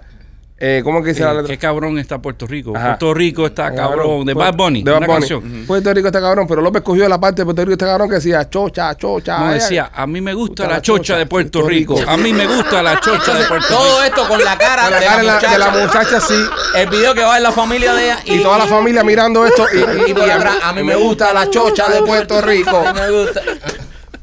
[0.64, 1.48] eh, ¿cómo que dice la Eh, letra?
[1.48, 2.72] qué cabrón está Puerto Rico.
[2.76, 2.86] Ajá.
[2.90, 4.24] Puerto Rico está cabrón.
[4.24, 4.82] De Bad Bunny.
[4.84, 5.18] De Bad una Bunny.
[5.20, 5.64] canción.
[5.66, 8.14] Puerto Rico está cabrón, pero López cogió la parte de Puerto Rico está cabrón que
[8.14, 9.38] decía chocha, chocha.
[9.38, 11.96] No decía, a mí me gusta Gusta la la chocha chocha de Puerto Puerto Rico.
[11.96, 12.10] Rico.
[12.10, 13.80] A mí me gusta la chocha de Puerto Rico.
[13.82, 16.16] Todo esto con la cara, Con la de, cara de la la, de la muchacha.
[16.18, 16.34] así.
[16.76, 18.18] El video que va en la familia de ella.
[18.24, 19.66] Y toda la familia mirando esto.
[19.74, 22.76] Y, y- Y por y a, mí, me gusta la chocha de Puerto Rico.
[22.86, 23.40] A mí me gusta.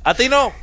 [0.03, 0.53] A ti no.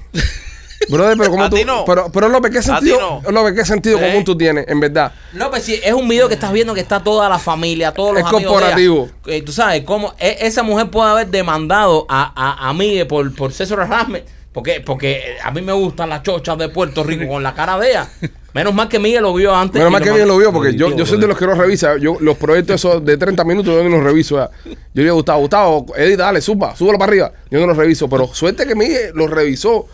[0.89, 1.57] Brother, pero ¿cómo A tú?
[1.67, 1.85] no.
[1.85, 3.31] Pero, pero López, ¿qué sentido, no.
[3.33, 4.09] López, ¿qué sentido ¿Eh?
[4.09, 5.13] común tú tienes, en verdad?
[5.33, 8.13] No, pues sí, es un video que estás viendo que está toda la familia, todos
[8.15, 9.09] los Es amigos de corporativo.
[9.27, 9.37] ella.
[9.37, 13.35] Eh, tú sabes, cómo e- esa mujer puede haber demandado a, a, a Miguel por,
[13.35, 14.25] por sexual harassment.
[14.53, 17.91] Porque, porque a mí me gustan las chochas de Puerto Rico con la cara de
[17.91, 18.09] ella.
[18.55, 19.75] Menos mal que Miguel lo vio antes.
[19.79, 21.99] Menos mal que bien lo vio, porque yo, yo soy de los que los revisa.
[21.99, 24.37] Yo, los proyectos esos de 30 minutos, yo no los reviso.
[24.37, 24.49] ya.
[24.65, 27.33] Yo le digo, Gustavo, Gustavo, Eddie, dale, suba, súbalo para arriba.
[27.51, 29.89] Yo no los reviso, pero suerte que Miguel los revisó.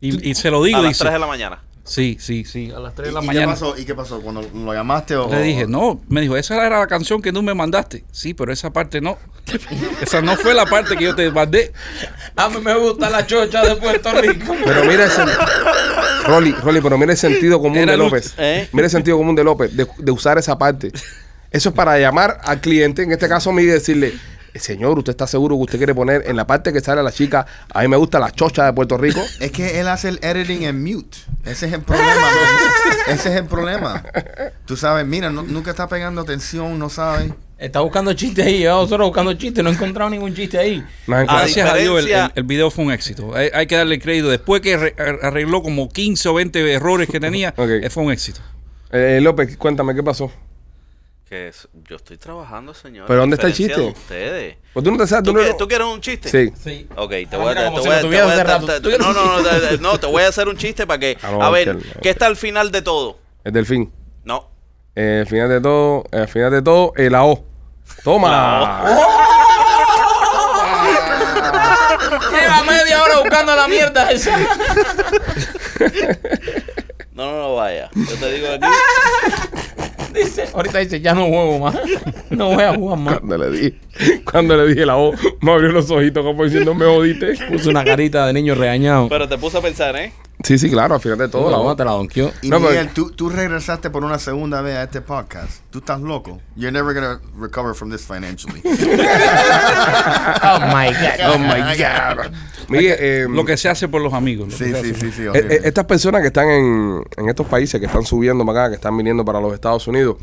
[0.00, 1.04] Y, y se lo digo, A las dice.
[1.04, 1.62] 3 de la mañana.
[1.84, 3.52] Sí, sí, sí, a las 3 de la ¿Y, y qué mañana.
[3.52, 3.78] pasó?
[3.78, 4.20] ¿Y qué pasó?
[4.20, 7.42] Cuando lo llamaste o Le dije, no, me dijo, esa era la canción que tú
[7.44, 8.04] me mandaste.
[8.10, 9.16] Sí, pero esa parte no.
[10.02, 11.72] esa no fue la parte que yo te mandé.
[12.34, 14.52] A mí me gusta la chocha de Puerto Rico.
[14.64, 15.22] Pero mira ese.
[16.26, 18.34] Rolly, Rolly, pero mira el sentido común Era de López.
[18.36, 18.68] ¿Eh?
[18.72, 20.90] Mira el sentido común de López, de, de usar esa parte.
[21.52, 24.18] Eso es para llamar al cliente, en este caso Miguel, y decirle, "Eh,
[24.58, 27.12] señor, ¿usted está seguro que usted quiere poner en la parte que sale a la
[27.12, 29.20] chica, a mí me gusta la chocha de Puerto Rico?
[29.40, 31.18] Es que él hace el editing en mute.
[31.44, 32.28] Ese es el problema.
[33.08, 34.02] Ese es el problema.
[34.64, 37.32] Tú sabes, mira, no- nunca está pegando atención, no sabe.
[37.58, 38.60] Está buscando chistes ahí.
[38.62, 39.64] Yo nosotros buscando chistes.
[39.64, 40.84] No he encontrado ningún chiste ahí.
[41.06, 41.22] No, Ah.
[41.24, 43.34] Gracias a Dios, el, diferencia- el- el video fue un éxito.
[43.34, 44.28] Hay, hay que darle crédito.
[44.28, 47.68] Después que re- arregló como 15 o 20 errores que tenía, Ok.
[47.82, 48.40] eh, fue un éxito.
[48.92, 50.30] Eh, López, cuéntame, ¿qué pasó?
[51.28, 53.06] Que es- yo estoy trabajando, señor.
[53.08, 54.14] ¿Pero dónde está el Diferencia de chiste?
[54.14, 54.56] ustedes.
[54.72, 56.28] Pues tú no te sabes, ¿Tú, tú no- quieres, tú quieres un chiste?
[56.28, 56.52] Sí.
[56.62, 56.86] Sí.
[56.94, 58.30] Ok, te Ah, voy a, mira, te como si voy a- lo te tuvieras voy
[58.30, 58.66] a- hace rato.
[58.66, 60.86] te- ¿Tú quieres no, un no, no, te- no, te voy a hacer un chiste
[60.86, 62.00] para que, Ah, no, a ver, Michelle.
[62.00, 63.18] ¿qué está al final de todo?
[63.42, 63.92] El delfín.
[64.24, 64.50] No,
[64.94, 67.44] Eh, al final de todo, al final de todo, eh, la O.
[68.04, 68.84] Toma.
[72.32, 74.36] Lleva media hora buscando la mierda esa.
[77.12, 77.90] no, no, no vaya.
[77.94, 78.66] Yo te digo aquí,
[80.16, 81.76] Dice, ahorita dice, ya no juego más.
[82.30, 83.18] No voy a jugar más.
[83.18, 83.74] Cuando le dije,
[84.30, 87.34] cuando le dije la O, me abrió los ojitos como diciendo, me jodiste.
[87.50, 89.08] Puso una carita de niño regañado.
[89.08, 90.12] pero te puse a pensar, ¿eh?
[90.46, 91.74] Sí, sí, claro, al final de todo, la la O.
[91.74, 92.30] te la donkeó.
[92.40, 95.60] Y No, pero- Miguel, tú, tú regresaste por una segunda vez a este podcast.
[95.70, 96.40] Tú estás loco.
[96.54, 98.62] You're never gonna recover from this financially.
[100.42, 101.34] Oh my God.
[101.34, 102.32] Oh my God.
[102.68, 104.54] Miguel, eh, Lo que se hace por los amigos.
[104.54, 105.22] sí, sí, sí, sí.
[105.22, 105.54] Eh, horrible.
[105.56, 108.74] eh, estas personas que están en, en estos países, que están subiendo para acá, que
[108.76, 110.16] están viniendo para los Estados Unidos,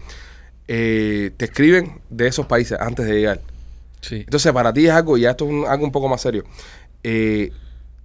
[0.68, 3.42] eh, te escriben de esos países antes de llegar.
[4.02, 4.16] Sí.
[4.22, 6.44] Entonces, para ti es algo, y ya esto es un- algo un poco más serio.
[7.04, 7.52] Eh,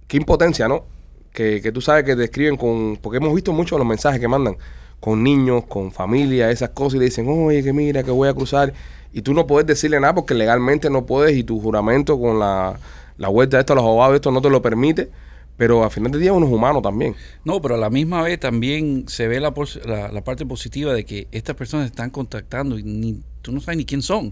[0.07, 0.85] qué impotencia, ¿no?
[1.33, 2.97] Que, que tú sabes que te escriben con.
[2.97, 4.57] Porque hemos visto muchos los mensajes que mandan
[4.99, 8.33] con niños, con familia, esas cosas, y le dicen, oye, que mira, que voy a
[8.33, 8.73] cruzar.
[9.13, 12.79] Y tú no puedes decirle nada porque legalmente no puedes, y tu juramento con la,
[13.17, 15.09] la vuelta de esto a los abogados, esto no te lo permite.
[15.57, 17.15] Pero al final del día uno es humano también.
[17.43, 19.53] No, pero a la misma vez también se ve la,
[19.85, 23.77] la, la parte positiva de que estas personas están contactando y ni, tú no sabes
[23.77, 24.29] ni quién son.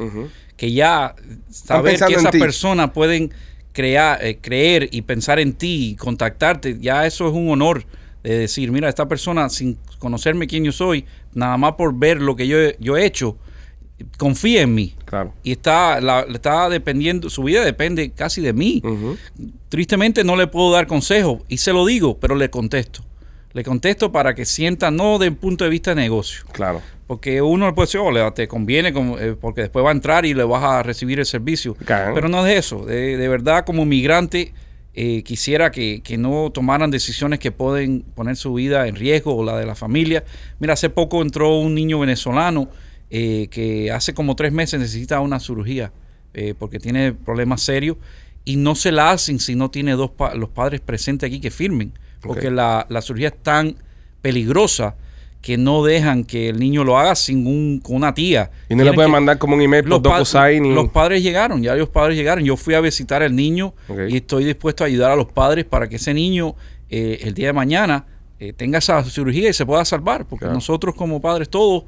[0.55, 1.15] Que ya
[1.49, 3.33] saber que esas personas pueden
[3.77, 7.85] crear, eh, creer y pensar en ti y contactarte, ya eso es un honor
[8.23, 12.35] de decir, mira, esta persona sin conocerme quién yo soy, nada más por ver lo
[12.35, 13.37] que yo, he- yo he hecho,
[14.17, 14.95] confía en mí.
[15.05, 15.31] Claro.
[15.43, 18.81] Y está, la, está dependiendo, su vida depende casi de mí.
[19.69, 23.03] Tristemente no le puedo dar consejo y se lo digo, pero le contesto.
[23.58, 26.46] Le contesto para que sienta no de un punto de vista de negocio.
[26.52, 26.80] Claro.
[27.08, 28.89] Porque uno le puede decir, oh, te conviene
[29.20, 31.74] eh, porque después va a entrar y le vas a recibir el servicio.
[31.74, 32.13] Claro.
[32.13, 32.86] Pero no es eso.
[32.86, 34.54] De, de verdad, como migrante,
[34.93, 39.43] eh, quisiera que, que no tomaran decisiones que pueden poner su vida en riesgo o
[39.43, 40.24] la de la familia.
[40.60, 42.70] Mira, hace poco entró un niño venezolano
[43.10, 45.91] eh, que hace como tres meses necesita una cirugía
[46.36, 47.98] eh, porque tiene problemas serios
[48.46, 51.50] y no se la hacen si no tiene dos pa- los padres presentes aquí que
[51.50, 51.91] firmen.
[52.21, 53.75] Porque la, la cirugía es tan
[54.21, 54.95] peligrosa
[55.41, 58.51] que no dejan que el niño lo haga sin un, con una tía.
[58.69, 60.73] Y no le Tienen pueden que- mandar como un email por DocuSign y...
[60.73, 62.43] los padres llegaron, ya los padres llegaron.
[62.43, 63.73] Yo fui a visitar al niño
[64.10, 66.56] y estoy dispuesto a ayudar a los padres para que ese niño
[66.89, 68.06] eh, el día de mañana
[68.39, 70.25] eh, tenga esa cirugía y se pueda salvar.
[70.25, 70.56] Porque Claro.
[70.56, 71.84] nosotros como padres todos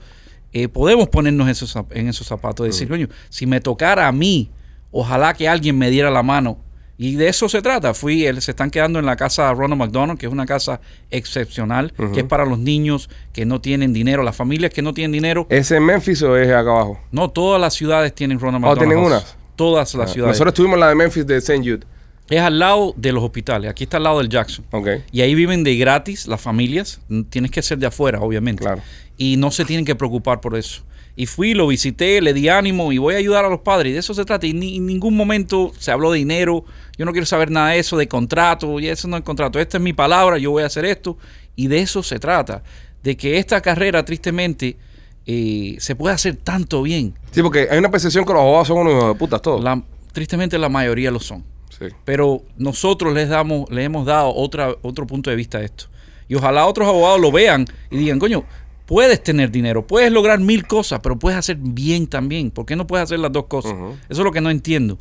[0.54, 2.66] eh, podemos ponernos esos, en esos zapatos.
[2.66, 4.50] Decir, coño, si me tocara a mí,
[4.92, 6.60] ojalá que alguien me diera la mano.
[7.02, 7.94] Y de eso se trata.
[7.94, 11.94] Fui, él- se están quedando en la casa Ronald McDonald, que es una casa excepcional,
[12.14, 15.48] que es para los niños que no tienen dinero, las familias que no tienen dinero.
[15.50, 17.00] ¿Es en Memphis o es acá abajo?
[17.12, 18.90] No todas las ciudades tienen Ronald Oh, McDonald.
[18.92, 19.24] ¿tienen House.
[19.24, 19.38] unas?
[19.56, 20.36] Todas las Ah, ciudades.
[20.36, 21.60] Nosotros tuvimos la de Memphis de St.
[21.60, 21.86] Jude.
[22.30, 23.72] Es al lado de los hospitales.
[23.72, 24.66] Aquí está al lado del Jackson.
[24.72, 24.88] Ok.
[25.12, 27.02] Y ahí viven de gratis las familias.
[27.30, 28.64] Tienes que ser de afuera, obviamente.
[28.64, 28.82] Claro.
[29.18, 30.84] Y no se tienen que preocupar por eso.
[31.16, 33.90] Y fui, lo visité, le di ánimo y voy a ayudar a los padres.
[33.90, 34.46] Y de eso se trata.
[34.46, 36.64] Y ni- en ningún momento se habló de dinero.
[37.00, 38.80] Yo no quiero saber nada de eso, de contrato.
[38.80, 39.58] Y eso no es contrato.
[39.60, 41.18] Esta es mi palabra, yo voy a hacer esto.
[41.56, 42.62] Y de eso se trata.
[43.02, 44.78] De que esta carrera, tristemente,
[45.26, 47.14] eh, se puede hacer tanto bien.
[47.32, 49.64] Sí, porque hay una percepción que los abogados son unos de putas todos.
[49.64, 49.82] La-
[50.12, 51.44] tristemente la mayoría lo son.
[51.70, 51.86] Sí.
[52.04, 55.86] Pero nosotros les damos, le hemos dado otra, otro punto de vista a esto.
[56.28, 58.44] Y ojalá otros abogados lo vean y digan, coño,
[58.86, 62.52] puedes tener dinero, puedes lograr mil cosas, pero puedes hacer bien también.
[62.52, 63.72] ¿Por qué no puedes hacer las dos cosas?
[64.10, 64.98] Eso es lo que no entiendo.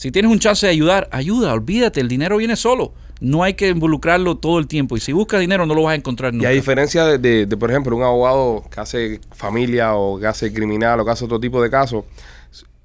[0.00, 2.94] Si tienes un chance de ayudar, ayuda, olvídate, el dinero viene solo.
[3.20, 4.96] No hay que involucrarlo todo el tiempo.
[4.96, 6.48] Y si buscas dinero, no lo vas a encontrar Y nunca.
[6.48, 10.50] a diferencia de, de- de, por ejemplo, un abogado que hace familia o que hace
[10.54, 12.04] criminal o que hace otro tipo de casos,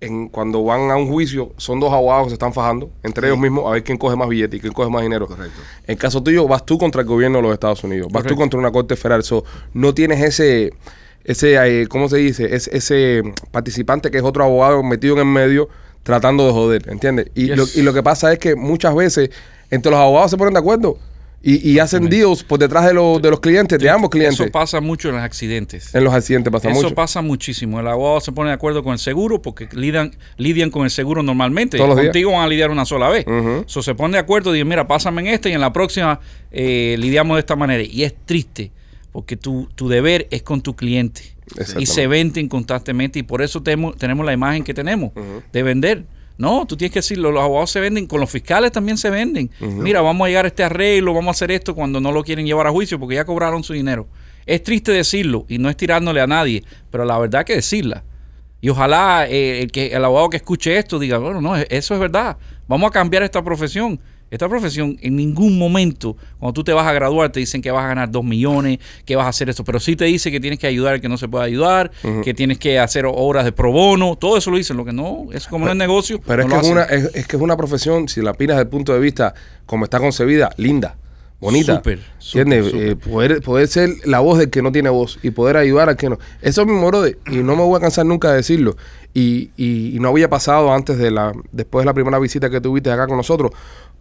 [0.01, 3.39] en, cuando van a un juicio, son dos abogados que se están fajando entre ellos
[3.39, 5.25] mismos a ver quién coge más billetes y quién coge más dinero.
[5.25, 5.57] Correcto.
[5.87, 8.35] En el caso tuyo, vas tú contra el gobierno de los Estados Unidos, vas tú
[8.35, 8.41] Correcto.
[8.41, 9.23] contra una corte federal.
[9.23, 10.73] So, no tienes ese,
[11.23, 12.53] ese eh, ¿cómo se dice?
[12.53, 15.69] Es, ese participante que es otro abogado metido en el medio
[16.05, 17.31] tratando de joder, ¿entiendes?
[17.33, 17.57] Y, Yes.
[17.57, 19.31] lo, y lo que pasa es que muchas veces
[19.71, 20.99] entre los abogados se ponen de acuerdo
[21.41, 24.39] y, y hacen deals por detrás de, los de los clientes, de ambos clientes.
[24.39, 25.93] Eso pasa mucho en los accidentes.
[25.95, 26.95] En los accidentes pasa Eso mucho.
[26.95, 27.79] pasa muchísimo.
[27.79, 31.23] El abogado se pone de acuerdo con el seguro porque lidian, lidian con el seguro
[31.23, 31.77] normalmente.
[31.77, 32.07] Todos los días.
[32.09, 33.25] Contigo van a lidiar una sola vez.
[33.65, 36.19] So, se pone de acuerdo y dice, mira, pásame en esta y en la próxima
[36.51, 37.83] eh, lidiamos de esta manera.
[37.83, 38.71] Y es triste
[39.15, 41.21] porque tu, tu deber es con tu cliente.
[41.79, 45.11] Y se venden constantemente y por eso temo- tenemos la imagen que tenemos
[45.53, 46.03] de vender.
[46.37, 49.49] No, tú tienes que decirlo, los abogados se venden, con los fiscales también se venden.
[49.61, 52.45] Mira, vamos a llegar a este arreglo, vamos a hacer esto cuando no lo quieren
[52.45, 54.05] llevar a juicio porque ya cobraron su dinero.
[54.45, 58.03] Es triste decirlo y no es tirándole a nadie, pero la verdad hay que decirla.
[58.59, 61.99] Y ojalá eh, el, que, el abogado que escuche esto diga, bueno, no, eso es
[62.01, 62.35] verdad.
[62.67, 63.97] Vamos a cambiar esta profesión.
[64.31, 67.85] Esta profesión en ningún momento, cuando tú te vas a graduar, te dicen que vas
[67.85, 70.59] a ganar dos millones, que vas a hacer esto, pero sí te dice que tienes
[70.59, 71.91] que ayudar al que no se puede ayudar,
[72.23, 75.27] que tienes que hacer horas de pro bono, todo eso lo dicen, lo que no,
[75.31, 76.19] es como no es negocio.
[76.25, 78.63] Pero es, que es, una, es, es que es una profesión, si la opinas desde
[78.63, 79.33] el punto de vista
[79.67, 80.95] como está concebida, linda,
[81.39, 81.75] bonita.
[81.77, 81.99] Súper,
[82.33, 82.71] ¿Entiendes?
[82.71, 82.87] súper.
[82.89, 85.95] Eh, poder, poder ser la voz del que no tiene voz y poder ayudar al
[85.97, 86.17] que no.
[86.41, 88.75] Eso es mi moro de, y no me voy a cansar nunca de decirlo.
[89.13, 92.59] Y, y- y no había pasado antes de la, después de la primera visita que
[92.59, 93.51] tuviste acá con nosotros,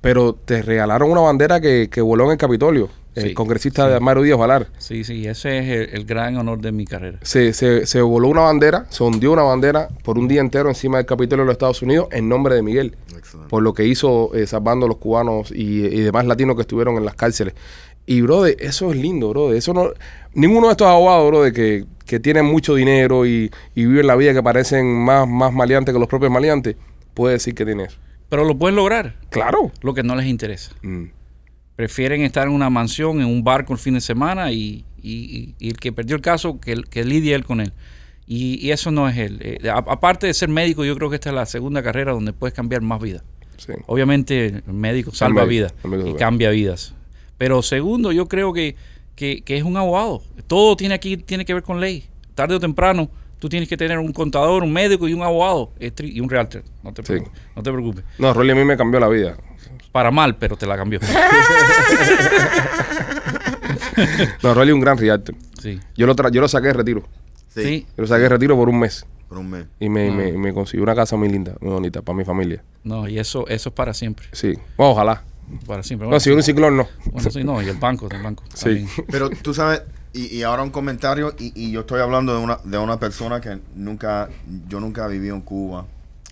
[0.04, 3.98] pero te regalaron una bandera que, que voló en el Capitolio, el Sí, congresista de
[4.00, 4.68] Mario Díaz Valar.
[4.78, 7.18] Sí, sí, ese es el, el gran honor de mi carrera.
[7.22, 10.98] Se, se, se voló una bandera, se hundió una bandera por un día entero encima
[10.98, 12.96] del Capitolio de los Estados Unidos en nombre de Miguel.
[13.16, 13.48] Excelente.
[13.48, 16.96] por lo que hizo eh, salvando a los cubanos y, y demás latinos que estuvieron
[16.96, 17.54] en las cárceles.
[18.06, 19.56] Y, brother, eso es lindo, brother.
[19.56, 19.90] Eso no,
[20.34, 24.34] ninguno de estos abogados, brother, que, que tienen mucho dinero y, y viven la vida
[24.34, 26.76] que parecen más, más maleantes que los propios maleantes,
[27.14, 27.96] puede decir que tiene eso.
[28.34, 29.70] Pero lo pueden lograr, Claro.
[29.82, 30.72] lo que no les interesa.
[30.82, 31.04] Mm.
[31.76, 35.76] Prefieren estar en una mansión, en un barco el fin de semana y, y- el
[35.76, 37.72] que perdió el caso, que, que lidie él con él.
[38.26, 39.38] Y, y eso no es él.
[39.40, 42.32] Eh, a- aparte de ser médico, yo creo que esta es la segunda carrera donde
[42.32, 43.22] puedes cambiar más vidas.
[43.56, 43.72] Sí.
[43.86, 46.92] Obviamente el médico salva médico, vidas médico y cambia vidas.
[47.38, 48.74] Pero segundo, yo creo que,
[49.14, 50.22] que, que es un abogado.
[50.48, 52.04] Todo tiene aquí tiene que ver con ley.
[52.34, 53.10] Tarde o temprano,
[53.44, 56.62] tú tienes que tener un contador, un médico y un abogado tri- y un realtor.
[56.82, 57.08] No te, Sí.
[57.12, 58.04] preocupes, no te preocupes.
[58.18, 59.36] No, Rolly a mí me cambió la vida.
[59.92, 60.98] Para mal, pero te la cambió.
[64.42, 65.34] No, Rolly es un gran realtor.
[65.60, 65.78] sí.
[65.94, 67.02] Yo lo, tra- yo lo saqué de retiro.
[67.48, 67.86] Sí, Sí.
[67.96, 69.06] Yo lo saqué de retiro por un mes.
[69.28, 69.66] por un mes.
[69.78, 70.12] Y me, Ah.
[70.12, 72.62] me, me consiguió una casa muy linda, muy bonita, para mi familia.
[72.82, 74.26] No, y eso, eso es para siempre.
[74.32, 74.54] Sí.
[74.78, 75.22] Bueno, ojalá.
[75.66, 76.08] Para siempre.
[76.08, 76.88] No, si un ciclón, no.
[77.12, 78.42] bueno, sí, no, y el banco, el banco.
[78.54, 78.64] Sí.
[78.64, 78.88] también.
[79.10, 79.82] Pero tú sabes,
[80.14, 83.40] y, y ahora un comentario, y, y yo estoy hablando de una, de una persona
[83.40, 84.30] que nunca,
[84.68, 85.86] yo nunca viví en Cuba,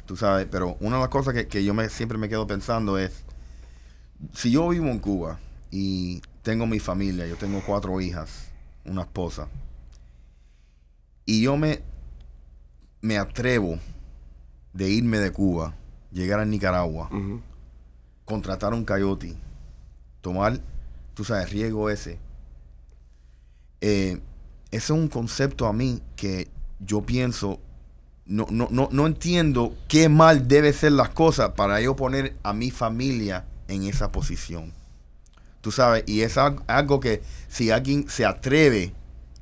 [0.07, 2.97] tú sabes, pero una de las cosas que, que yo me, siempre me quedo pensando
[2.97, 3.25] es,
[4.33, 5.40] si yo vivo en Cuba
[5.71, 8.49] y tengo mi familia, yo tengo cuatro hijas,
[8.85, 9.49] una esposa,
[11.27, 11.83] y yo me,
[13.01, 13.79] me atrevo
[14.73, 15.75] de irme de Cuba,
[16.12, 17.11] llegar a Nicaragua,
[18.25, 19.35] contratar un coyote,
[20.21, 20.61] tomar,
[21.14, 22.18] tú sabes, riesgo ese.
[23.83, 24.21] Eh,
[24.71, 26.49] ese es un concepto a mí que
[26.81, 27.61] yo pienso,
[28.25, 32.53] no, no, no, no entiendo qué mal debe ser las cosas para yo poner a
[32.55, 34.73] mi familia en esa posición.
[35.61, 38.92] Tú sabes, y es al- algo que si alguien se atreve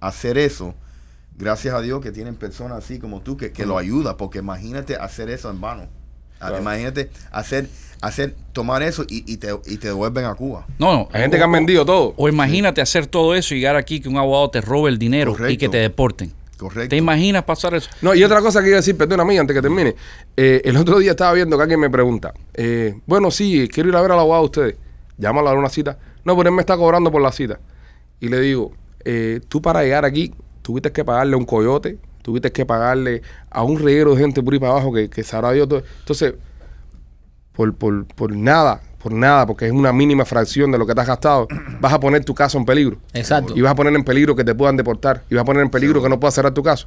[0.00, 0.74] a hacer eso,
[1.36, 4.96] gracias a Dios que tienen personas así como tú que, que lo ayuda, porque imagínate
[4.96, 5.82] hacer eso en vano.
[6.40, 6.58] Ah, Claro.
[6.62, 7.68] Imagínate hacer,
[8.00, 10.66] hacer, tomar eso y, y te, y te devuelven a Cuba.
[10.78, 11.08] No, no.
[11.12, 12.14] Hay gente que han vendido todo.
[12.16, 15.36] O imagínate hacer todo eso y llegar aquí que un abogado te robe el dinero
[15.48, 16.32] y que te deporten.
[16.56, 16.90] Correcto.
[16.90, 17.88] ¿Te imaginas pasar eso?
[18.02, 19.94] No, y otra cosa que iba a decir, perdona mí, antes que termine.
[20.36, 23.96] Eh, el otro día estaba viendo que alguien me pregunta, eh, bueno, sí, quiero ir
[23.96, 24.76] a ver al abogado de ustedes.
[25.16, 25.98] Llámalo a dar una cita.
[26.22, 27.58] No, pero él me está cobrando por la cita.
[28.20, 28.72] Y le digo,
[29.06, 33.62] eh, tú para llegar aquí, tuviste que pagarle a un coyote, tuviste que pagarle a
[33.62, 35.82] un reguero de gente por ahí para abajo que, que sabrá Dios todo.
[36.00, 36.34] Entonces,
[37.52, 41.00] por, por, por nada, por nada, porque es una mínima fracción de lo que te
[41.00, 41.48] has gastado,
[41.80, 42.98] vas a poner tu caso en peligro.
[43.12, 43.54] Exacto.
[43.56, 45.22] Y vas a poner en peligro que te puedan deportar.
[45.30, 46.86] Y vas a poner en peligro que no puedas cerrar tu caso.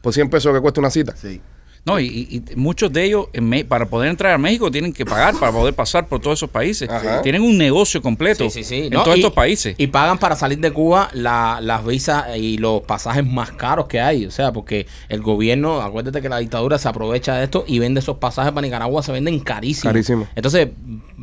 [0.00, 1.14] Por 100 pesos que cuesta una cita.
[1.16, 1.40] Sí.
[1.84, 5.04] No, y, y- muchos de ellos, en Me- para poder entrar a México, tienen que
[5.04, 6.88] pagar para poder pasar por todos esos países.
[6.88, 7.22] Ajá.
[7.22, 8.86] Tienen un negocio completo Sí, sí, sí.
[8.86, 9.74] en No, todos y- estos países.
[9.78, 14.00] Y pagan para salir de Cuba la- las visas y los pasajes más caros que
[14.00, 14.26] hay.
[14.26, 17.98] O sea, porque el gobierno, acuérdate que la dictadura se aprovecha de esto y vende
[17.98, 19.92] esos pasajes para Nicaragua, se venden carísimos.
[19.92, 20.28] Carísimo.
[20.36, 20.68] Entonces,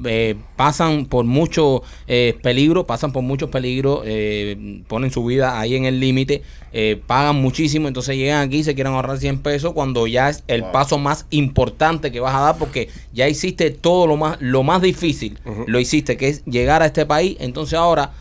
[0.05, 5.75] eh, pasan por mucho eh, peligro, pasan por muchos peligros, eh, ponen su vida ahí
[5.75, 6.41] en el límite,
[6.73, 10.43] eh, pagan muchísimo, entonces llegan aquí y se quieren ahorrar 100 pesos cuando ya es
[10.49, 14.63] el paso más importante que vas a dar porque ya hiciste todo lo más, lo
[14.63, 18.11] más difícil, lo hiciste, que es llegar a este país, entonces ahora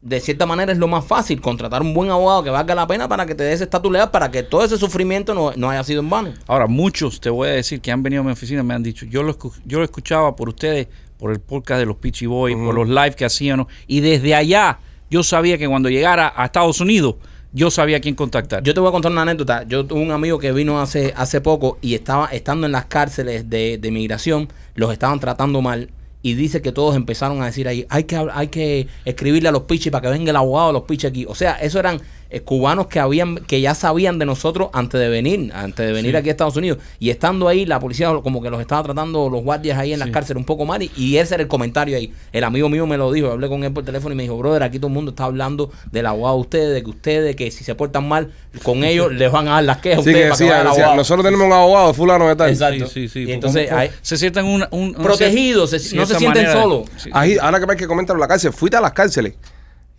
[0.00, 3.06] de cierta manera es lo más fácil, contratar un buen abogado que valga la pena
[3.06, 5.84] para que te dé ese estatus legal, para que todo ese sufrimiento no, no haya
[5.84, 6.32] sido en vano.
[6.46, 9.04] Ahora, muchos, te voy a decir, que han venido a mi oficina me han dicho,
[9.04, 9.36] yo lo,
[9.66, 10.88] yo lo escuchaba por ustedes,
[11.18, 14.80] por el podcast de los Peachy Boys, por los live que hacían, y desde allá
[15.10, 17.16] yo sabía que cuando llegara a Estados Unidos,
[17.52, 18.62] yo sabía a quién contactar.
[18.62, 19.64] Yo te voy a contar una anécdota.
[19.64, 23.50] Yo tuve un amigo que vino hace, hace poco y estaba estando en las cárceles
[23.50, 25.90] de, de migración, los estaban tratando mal.
[26.22, 29.62] Y dice que todos empezaron a decir ahí, hay que, hay que escribirle a los
[29.62, 31.26] pichis para que venga el abogado de los pichis aquí.
[31.28, 32.00] O sea, eso eran
[32.32, 36.16] eh, cubanos que habían, que ya sabían de nosotros antes de venir, antes de venir
[36.16, 36.78] aquí a Estados Unidos.
[36.98, 40.10] Y estando ahí, la policía como que los estaba tratando los guardias ahí en las
[40.10, 40.82] cárceles un poco mal.
[40.82, 42.12] Y, y ese era el comentario ahí.
[42.32, 44.62] El amigo mío me lo dijo, hablé con él por teléfono y me dijo, brother,
[44.62, 47.64] aquí todo el mundo está hablando del abogado de ustedes, de que ustedes, que si
[47.64, 50.30] se portan mal con ellos, les van a dar las quejas a Sí, ustedes que
[50.30, 50.96] para que decía, abogado.
[50.96, 52.48] nosotros tenemos un abogado fulano de tal.
[52.50, 52.86] Exacto.
[52.86, 53.30] Sí, sí, sí.
[53.30, 56.88] Y entonces hay- se sientan un, un- un- Protegidos, se- no se sienten solos.
[56.96, 57.10] sí.
[57.12, 59.34] Ahí, ahora que ves que comentan la cárcel, fuiste a las cárceles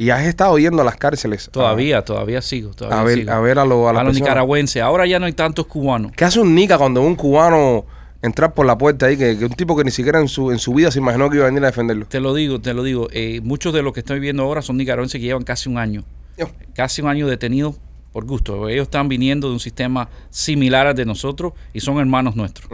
[0.04, 1.50] y has estado yendo a las cárceles.
[1.52, 2.72] Todavía, todavía sigo.
[2.74, 3.32] Todavía A ver, sigo.
[3.32, 4.82] a ver a, lo- a a los nicaragüenses.
[4.82, 6.12] Ahora ya no hay tantos cubanos.
[6.13, 7.86] ¿Qué hace un nica cuando un cubano
[8.22, 9.18] entrar por la puerta ahí?
[9.18, 11.38] Que, que un tipo que ni siquiera en su, en su vida se imaginó que
[11.38, 12.06] iba a venir a defenderlo.
[12.08, 13.08] Te lo digo, te lo digo.
[13.12, 16.04] eh, muchos de los que estoy viendo ahora son nicaragüenses que llevan casi un año.
[16.74, 17.76] Casi un año detenidos
[18.12, 18.68] por gusto.
[18.70, 22.70] Ellos están viniendo de un sistema similar al de nosotros y son hermanos nuestros.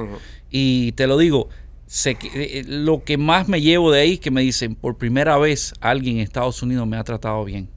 [0.49, 1.49] Y te lo digo,
[1.91, 2.27] sé que,
[2.59, 5.73] eh, lo que más me llevo de ahí es que me dicen, por primera vez
[5.81, 7.67] alguien en Estados Unidos me ha tratado bien.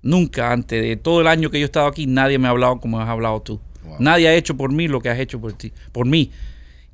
[0.00, 2.78] Nunca antes de todo el año que yo he estado aquí, nadie me ha hablado
[2.80, 3.60] como has hablado tú.
[3.84, 3.96] Wow.
[3.98, 6.30] Nadie ha hecho por mí lo que has hecho por ti, por mí.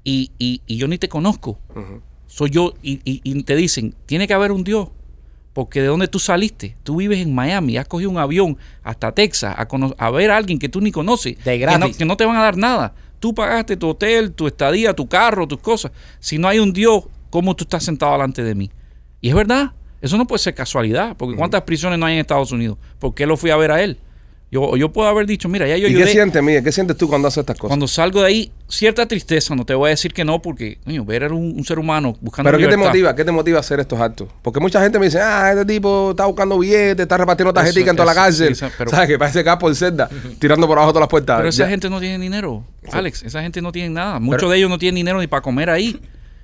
[0.04, 1.58] Y, y- y yo ni te conozco.
[2.26, 2.72] Soy yo.
[2.82, 4.88] Y, y- te dicen, tiene que haber un Dios.
[5.54, 9.54] Porque de dónde tú saliste, tú vives en Miami, has cogido un avión hasta Texas
[9.58, 11.80] a, cono- a ver a alguien que tú ni conoces, De que gratis.
[11.92, 12.94] no, que no te van a dar nada.
[13.18, 15.92] Tú pagaste tu hotel, tu estadía, tu carro, tus cosas.
[16.20, 18.70] Si no hay un Dios, ¿cómo tú estás sentado delante de mí?
[19.20, 22.52] Y es verdad, eso no puede ser casualidad, porque ¿cuántas prisiones no hay en Estados
[22.52, 22.78] Unidos?
[22.98, 23.98] ¿Por qué lo fui a ver a él?
[24.50, 26.64] Yo, yo puedo haber dicho, mira, ya yo ¿Y qué sientes, Miguel?
[26.64, 27.68] ¿Qué sientes tú cuando haces estas cosas?
[27.68, 31.04] Cuando salgo de ahí, cierta tristeza, no te voy a decir que no, porque coño,
[31.04, 33.14] ver a un, un ser humano buscando ¿Pero qué te motiva?
[33.14, 34.28] ¿Qué te motiva a hacer estos actos?
[34.40, 37.94] Porque mucha gente me dice, ah, este tipo está buscando billetes, está repartiendo tarjetas en
[37.96, 38.52] toda la cárcel.
[38.52, 39.06] esa- pero- ¿Sabes?
[39.08, 40.08] Que parece que va por celda,
[40.38, 41.36] tirando por abajo todas las puertas.
[41.36, 41.68] Pero esa Ya.
[41.68, 43.24] gente no tiene dinero, Alex.
[43.24, 44.18] Esa gente no tiene nada.
[44.18, 46.00] Muchos de ellos no tienen dinero ni para comer ahí.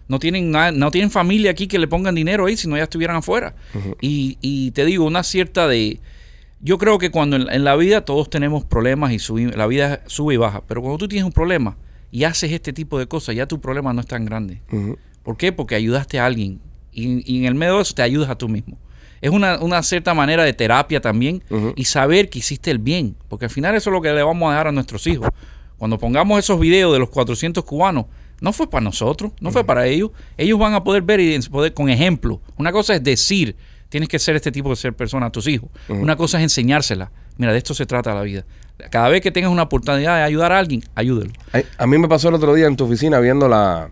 [0.09, 2.83] No tienen nada, no tienen familia aquí que le pongan dinero ahí, si no ya
[2.83, 3.55] estuvieran afuera.
[4.03, 6.01] y, y te digo, una cierta de.
[6.65, 10.33] Yo creo que cuando en, en la vida todos tenemos problemas y la vida sube
[10.35, 10.63] y baja.
[10.67, 11.77] Pero cuando tú tienes un problema
[12.11, 14.63] y haces este tipo de cosas, ya tu problema no es tan grande.
[15.23, 15.53] ¿Por qué?
[15.53, 16.61] Porque ayudaste a alguien.
[16.91, 18.79] Y, y en el medio de eso te ayudas a tú mismo.
[19.21, 21.43] Es una, una cierta manera de terapia también
[21.77, 23.15] y saber que hiciste el bien.
[23.29, 25.29] Porque al final eso es lo que le vamos a dejar a nuestros hijos.
[25.77, 28.07] Cuando pongamos esos videos de los 400 cubanos,
[28.41, 30.11] no fue para nosotros, no fue para ellos.
[30.39, 32.41] Ellos van a poder ver y poder con ejemplo.
[32.57, 33.57] Una cosa es decir,
[33.89, 35.71] tienes que ser este tipo de ser persona a tus hijos.
[35.89, 37.11] Una cosa es enseñársela.
[37.37, 38.45] Mira, de esto se trata la vida.
[38.91, 41.33] Cada vez que tengas una oportunidad de ayudar a alguien, ayúdelo.
[41.53, 43.91] Ay, A mí me pasó el otro día en tu oficina viendo la,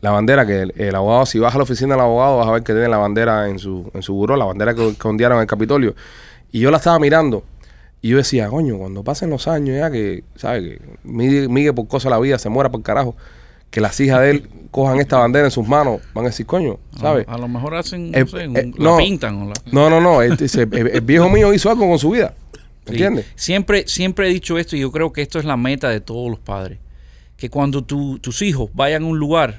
[0.00, 2.52] la bandera que el, el abogado, si vas a la oficina del abogado, vas a
[2.52, 5.36] ver que tiene la bandera en su, en su buró, la bandera que, que ondearon
[5.38, 5.94] en el Capitolio.
[6.50, 7.44] Y yo la estaba mirando
[8.02, 10.78] y yo decía, coño, cuando pasen los años ya que, ¿sabes?
[10.78, 13.14] Que Miguel por cosa de la vida se muera por carajo,
[13.72, 16.78] que las hijas de él cojan esta bandera en sus manos, van a decir, coño,
[17.00, 17.26] ¿sabes?
[17.26, 18.96] A, a lo mejor hacen, Eh, no sé, un- eh, la no.
[18.98, 19.54] pintan o la...
[19.72, 20.22] No, no, no.
[20.22, 20.36] el,
[21.02, 22.34] viejo mío hizo algo con su vida.
[22.52, 22.92] Sí.
[22.92, 23.26] ¿Entiendes?
[23.34, 26.30] Siempre, siempre he dicho esto y yo creo que esto es la meta de todos
[26.30, 26.78] los padres.
[27.36, 29.58] Que cuando tu- tus hijos vayan a un lugar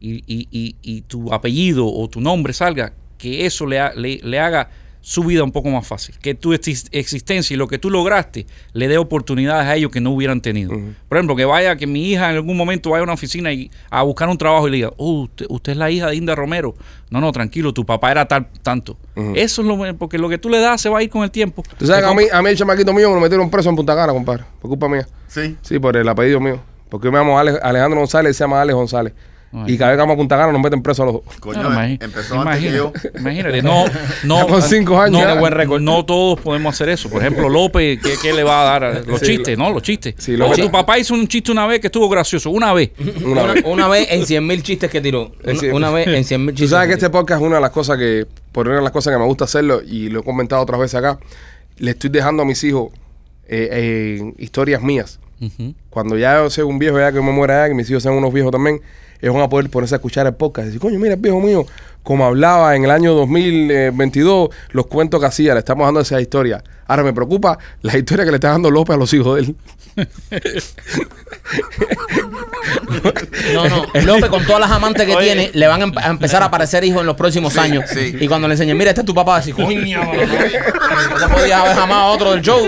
[0.00, 4.20] y, y- y- y tu apellido o tu nombre salga, que eso le, ha- le-
[4.22, 4.68] le haga
[5.02, 6.14] su vida un poco más fácil.
[6.20, 10.00] Que tu exis- existencia y lo que tú lograste le dé oportunidades a ellos que
[10.00, 10.72] no hubieran tenido.
[11.08, 13.70] Por ejemplo, que vaya, que mi hija en algún momento vaya a una oficina y
[13.90, 16.34] a buscar un trabajo y le diga, oh, usted, usted es la hija de Inda
[16.34, 16.74] Romero.
[17.10, 18.96] No, no, tranquilo, tu papá era tal, tanto.
[19.34, 21.30] Eso es lo porque lo que tú le das se va a ir con el
[21.30, 21.62] tiempo.
[21.78, 23.76] Tú sabes que a mí, a mí el chamaquito mío me lo metieron preso en
[23.76, 24.44] Punta Cana, compadre.
[24.60, 25.06] Por culpa mía.
[25.28, 25.56] Sí.
[25.62, 26.60] Sí, por el apellido mío.
[26.88, 29.12] Porque yo me llamo Ale- Alejandro González y se llama Alex González.
[29.52, 29.74] Ay.
[29.74, 31.22] Y cada vez que vamos a Punta Cana nos meten preso a los dos.
[31.40, 32.92] Coño, No, imagi- empezó antes que imagínate, yo.
[33.18, 33.84] Imagínate, no,
[34.22, 35.40] no, Con cinco años no, ya.
[35.40, 35.80] buen récord.
[35.80, 37.10] no todos podemos hacer eso.
[37.10, 38.84] Por ejemplo, López, ¿qué, qué le va a dar?
[38.84, 39.72] a- Los Sí, chistes, ¿no?
[39.72, 40.14] Los chistes.
[40.18, 42.90] Sí, tu papá hizo un chiste una vez que estuvo gracioso, una vez.
[43.24, 43.64] Una Una, vez.
[43.66, 45.32] una vez en 100 mil chistes que tiró.
[45.42, 46.70] Una, cien- una vez en 100 mil Tú chistes.
[46.70, 48.92] sabes que que este podcast es una de las cosas que, por una de las
[48.92, 51.18] cosas que me gusta hacerlo, y lo he comentado otras veces acá,
[51.78, 52.92] le estoy dejando a mis hijos
[53.48, 55.18] eh, eh, historias mías.
[55.88, 58.14] Cuando ya yo sea un viejo, ya que me muera ya, que mis hijos sean
[58.14, 58.80] unos viejos también,
[59.22, 61.40] ellos van a poder ponerse a escuchar el podcast y decir, coño, mira el viejo
[61.40, 61.66] mío,
[62.02, 66.62] como hablaba en el año 2022, los cuentos que hacía, le estamos dando esa historia.
[66.86, 69.56] Ahora me preocupa la historia que le está dando López a los hijos de él.
[73.54, 73.86] No, no.
[74.06, 75.26] López, con todas las amantes que Oye.
[75.26, 77.84] tiene, le van a, em- a empezar a aparecer hijos en los próximos años.
[77.90, 78.16] sí.
[78.20, 80.12] Y cuando le enseñen, mira, este es tu papá, así, coño, no,
[81.28, 82.64] no podías haber jamás a otro del show.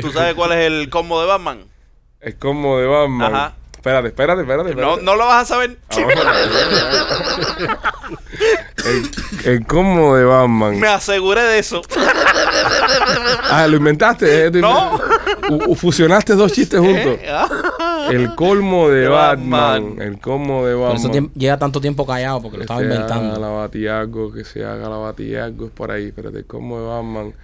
[0.00, 1.60] ¿Tú sabes cuál es el combo de Batman?
[2.20, 3.34] Es como de Batman.
[3.34, 3.52] Ajá.
[3.86, 4.74] Espérate, espérate, espérate.
[4.74, 5.02] No, espérate.
[5.04, 5.78] no lo vas a saber.
[8.84, 9.10] El,
[9.52, 10.78] el combo de Batman.
[10.78, 11.82] Me aseguré de eso.
[13.50, 14.46] Ah, lo inventaste.
[14.46, 14.50] ¿eh?
[14.50, 14.96] No.
[15.50, 17.18] U- u- fusionaste dos chistes juntos.
[17.28, 18.08] Ah.
[18.10, 19.84] El colmo de De Batman.
[19.96, 20.02] Batman.
[20.06, 21.12] El colmo de Por eso Batman.
[21.12, 23.40] tiemp- lleva tanto tiempo callado, porque lo Que estaba se haga inventando.
[23.40, 25.66] la batiago, que se haga la batiago.
[25.66, 26.06] Es por ahí.
[26.06, 27.34] Espérate, el colmo de Batman.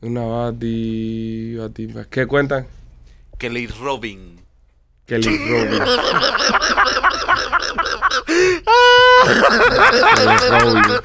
[0.00, 1.56] Una bati...
[1.56, 2.66] bati ¿Qué cuentan?
[3.38, 4.31] Kelly Robin.
[5.06, 5.82] Kelly Robin.
[10.08, 11.02] Kelly Robin.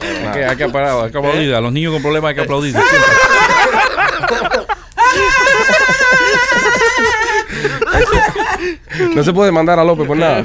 [0.00, 1.54] Hay que, hay que parar, hay que aplaudir.
[1.54, 2.74] A los niños con problemas hay que aplaudir.
[9.14, 10.44] No se puede mandar a López por nada.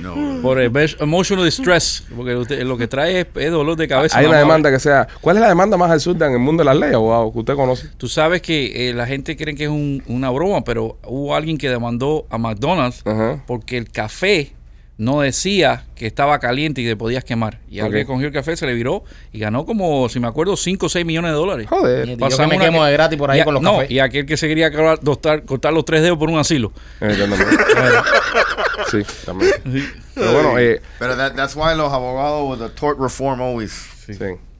[0.00, 0.40] No.
[0.42, 2.04] Por el emo- emotional distress.
[2.14, 4.18] Porque usted- lo que trae es, es dolor de cabeza.
[4.18, 5.06] Hay una demanda que sea.
[5.20, 7.54] ¿Cuál es la demanda más absurda en el mundo de las leyes, abogado, que usted
[7.54, 7.88] conoce?
[7.96, 11.58] Tú sabes que eh, la gente cree que es un- una broma, pero hubo alguien
[11.58, 13.02] que demandó a McDonald's
[13.46, 14.52] porque el café
[15.02, 17.58] no decía que estaba caliente y te podías quemar.
[17.68, 17.86] Y Ok.
[17.86, 20.88] alguien cogió el café, se le viró y ganó como, si me acuerdo, 5 o
[20.88, 21.66] 6 millones de dólares.
[21.68, 22.06] Joder.
[22.08, 23.62] Yo que Pasamos me una quemo que- de gratis por ahí y a- con los
[23.62, 23.90] no, cafés.
[23.90, 25.42] y aquel que se quería cortar,
[25.72, 26.72] los tres dedos por un asilo.
[27.00, 27.48] Eh, también.
[28.90, 29.52] sí, también.
[30.14, 33.72] Pero bueno, eh, Pero that, that's why los abogados with the tort reform always.
[34.06, 34.14] sí.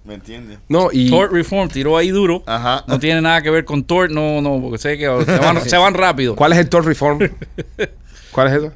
[0.05, 0.59] ¿Me entiendes?
[0.68, 1.09] No, y.
[1.09, 2.43] Tort Reform tiró ahí duro.
[2.47, 2.82] Ajá.
[2.88, 5.76] No tiene nada que ver con tort, no, no, porque sé que se van, se
[5.76, 6.34] van rápido.
[6.34, 7.20] ¿Cuál es el tort reform?
[8.32, 8.72] ¿Cuál es eso?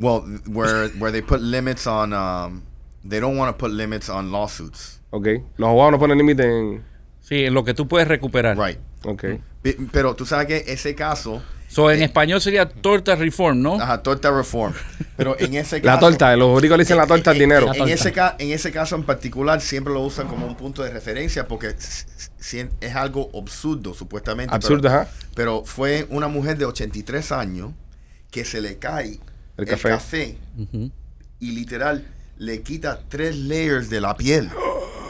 [0.00, 2.62] Well, where where they put limits on um,
[3.08, 5.00] they don't want to put limits on lawsuits.
[5.10, 5.26] Ok.
[5.56, 6.84] Los abogados no ponen límite en.
[7.20, 8.56] Sí, en lo que tú puedes recuperar.
[8.56, 8.78] Right.
[9.04, 9.24] Ok.
[9.62, 13.74] Pe- Pero tú sabes que ese caso, So, en español sería torta reform, ¿no?
[13.74, 14.72] ajá, torta reform.
[15.18, 17.66] Pero en ese caso La torta, los boricos le dicen la torta al en- dinero.
[17.72, 17.92] En, torta.
[17.92, 21.46] ese ca- en ese caso en particular siempre lo usan como un punto de referencia
[21.46, 24.54] porque es algo absurdo supuestamente.
[24.54, 25.08] Absurdo, pero, ajá.
[25.34, 27.72] pero fue una mujer de 83 años
[28.30, 29.18] que se le cae
[29.58, 30.36] El el café.
[31.40, 32.06] y literal
[32.38, 34.48] le quita tres layers de la piel.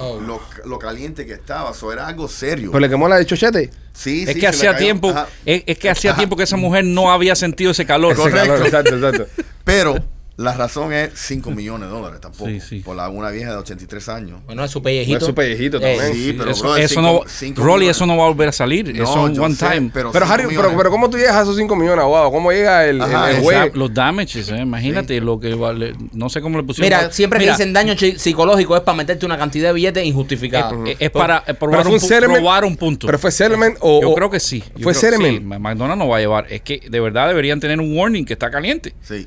[0.01, 0.21] Oh.
[0.21, 2.71] Lo, lo caliente que estaba, eso era algo serio.
[2.71, 3.69] Pero le quemó la de chochete.
[3.93, 5.13] Sí, Es sí, que hacía tiempo,
[5.45, 8.13] es, es que hacía tiempo que esa mujer no había sentido ese calor.
[8.13, 8.47] Ese Correcto.
[8.49, 9.27] calor, Exacto, exacto.
[9.65, 9.97] Pero
[10.39, 12.49] la razón es 5 millones de dólares tampoco.
[12.49, 12.79] Sí, sí.
[12.79, 14.41] Por la, una vieja de 83 años.
[14.47, 15.19] Bueno, es su pellejito.
[15.19, 16.15] No es su pellejito Eh, también.
[16.15, 17.97] Sí, pero eso, brother, eso cinco- no, cinco Rolly, millones.
[17.97, 18.87] eso no va a volver a salir.
[18.95, 19.91] No, eso es one sé, time.
[19.93, 22.31] Pero, Pero, Harry, pero, pero ¿cómo tú llegas a esos 5 millones, abogado?
[22.31, 23.73] ¿Cómo llega el, Ajá, el?
[23.75, 25.95] Los damages, eh, imagínate lo que vale.
[26.13, 26.99] No sé cómo le pusieron.
[27.01, 30.73] Mira, siempre Mira, que dicen daño psicológico es para meterte una cantidad de billetes injustificada.
[30.87, 32.39] eh, es para eh, probar, un, un pu- settlement.
[32.41, 33.07] probar un punto.
[33.09, 34.01] ¿Pero fue settlement o...?
[34.03, 34.61] Yo o- creo que sí.
[34.77, 35.39] Yo ¿Fue creo- settlement?
[35.39, 36.47] sí, McDonald's no va a llevar.
[36.49, 38.95] Es que de verdad deberían tener un warning que está caliente.
[39.03, 39.27] Sí.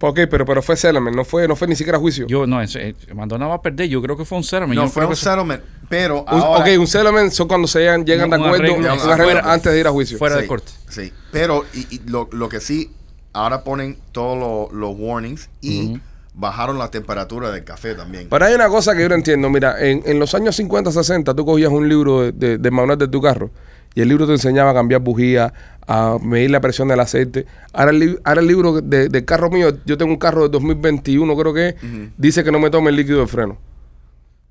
[0.00, 2.26] Ok, pero, pero fue settlement, no fue, no fue ni siquiera juicio.
[2.26, 3.88] Yo no, ese- eh, va a perder.
[3.88, 4.74] Yo creo que fue un settlement.
[4.78, 6.60] No, Yo fue un settlement, pero Un- ahora...
[6.64, 9.24] ok, un settlement son cuando se llegan, llegan de Un acuerdo, arreglo, un un arreglo
[9.40, 10.18] fuera- antes de ir a juicio.
[10.18, 10.72] fuera de Sí, corte.
[10.88, 12.90] Sí, pero y, y lo, lo que sí,
[13.32, 15.98] ahora ponen todos los- warnings y
[16.34, 18.28] bajaron la temperatura del café también.
[18.28, 19.48] Pero hay una cosa que yo no entiendo.
[19.48, 23.08] Mira, en, en los años 50, 60, tú cogías un libro de, de- manual de
[23.08, 23.50] tu carro
[23.96, 25.52] y el libro te enseñaba a cambiar bujías,
[25.88, 27.46] a medir la presión del aceite.
[27.72, 30.48] Ahora el, li- ahora el libro de- del carro mío, yo tengo un carro de
[30.50, 31.74] 2021, creo que es,
[32.16, 33.56] dice que no me tome el líquido de freno.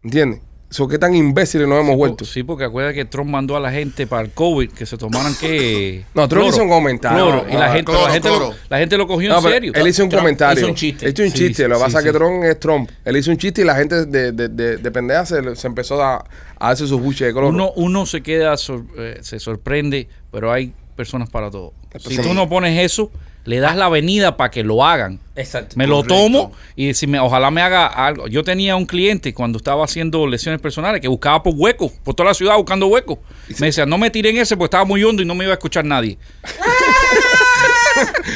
[0.04, 0.41] ¿Entiendes?
[0.76, 2.26] So, ¿Qué tan imbéciles nos hemos vuelto?
[2.26, 5.34] Sí, porque acuérdate que Trump mandó a la gente para el COVID que se tomaran
[5.36, 6.04] que.
[6.14, 7.18] No, Trump hizo un comentario.
[7.24, 8.50] Cloro, No, y la no, gente, cloro, la, gente cloro.
[8.50, 9.72] Lo, la gente lo cogió No, en pero serio.
[9.74, 10.60] Él hizo un Trump comentario.
[10.60, 11.10] hizo un chiste.
[11.10, 11.64] Hizo un Sí, chiste.
[11.64, 12.12] sí, lo que sí, pasa es sí.
[12.12, 12.90] que Trump es Trump.
[13.06, 16.04] Él hizo un chiste y la gente de, de, de, de pendeja se, se empezó
[16.04, 16.26] a,
[16.60, 17.54] a hacer sus buches de color.
[17.54, 21.72] Uno, uno se queda, sor- eh, se sorprende, pero hay personas para todo.
[22.00, 22.22] Si Sí.
[22.22, 23.12] tú no pones eso,
[23.46, 25.20] le das la venida para que lo hagan.
[25.36, 25.76] Exacto.
[25.78, 26.16] Me lo Correcto.
[26.16, 28.28] tomo y si me, ojalá me haga algo.
[28.28, 32.30] Yo tenía un cliente cuando estaba haciendo lesiones personales que buscaba por huecos, por toda
[32.30, 33.20] la ciudad buscando huecos.
[33.60, 35.56] Me decía, no me tiren ese porque estaba muy hondo y no me iba a
[35.56, 36.18] escuchar nadie.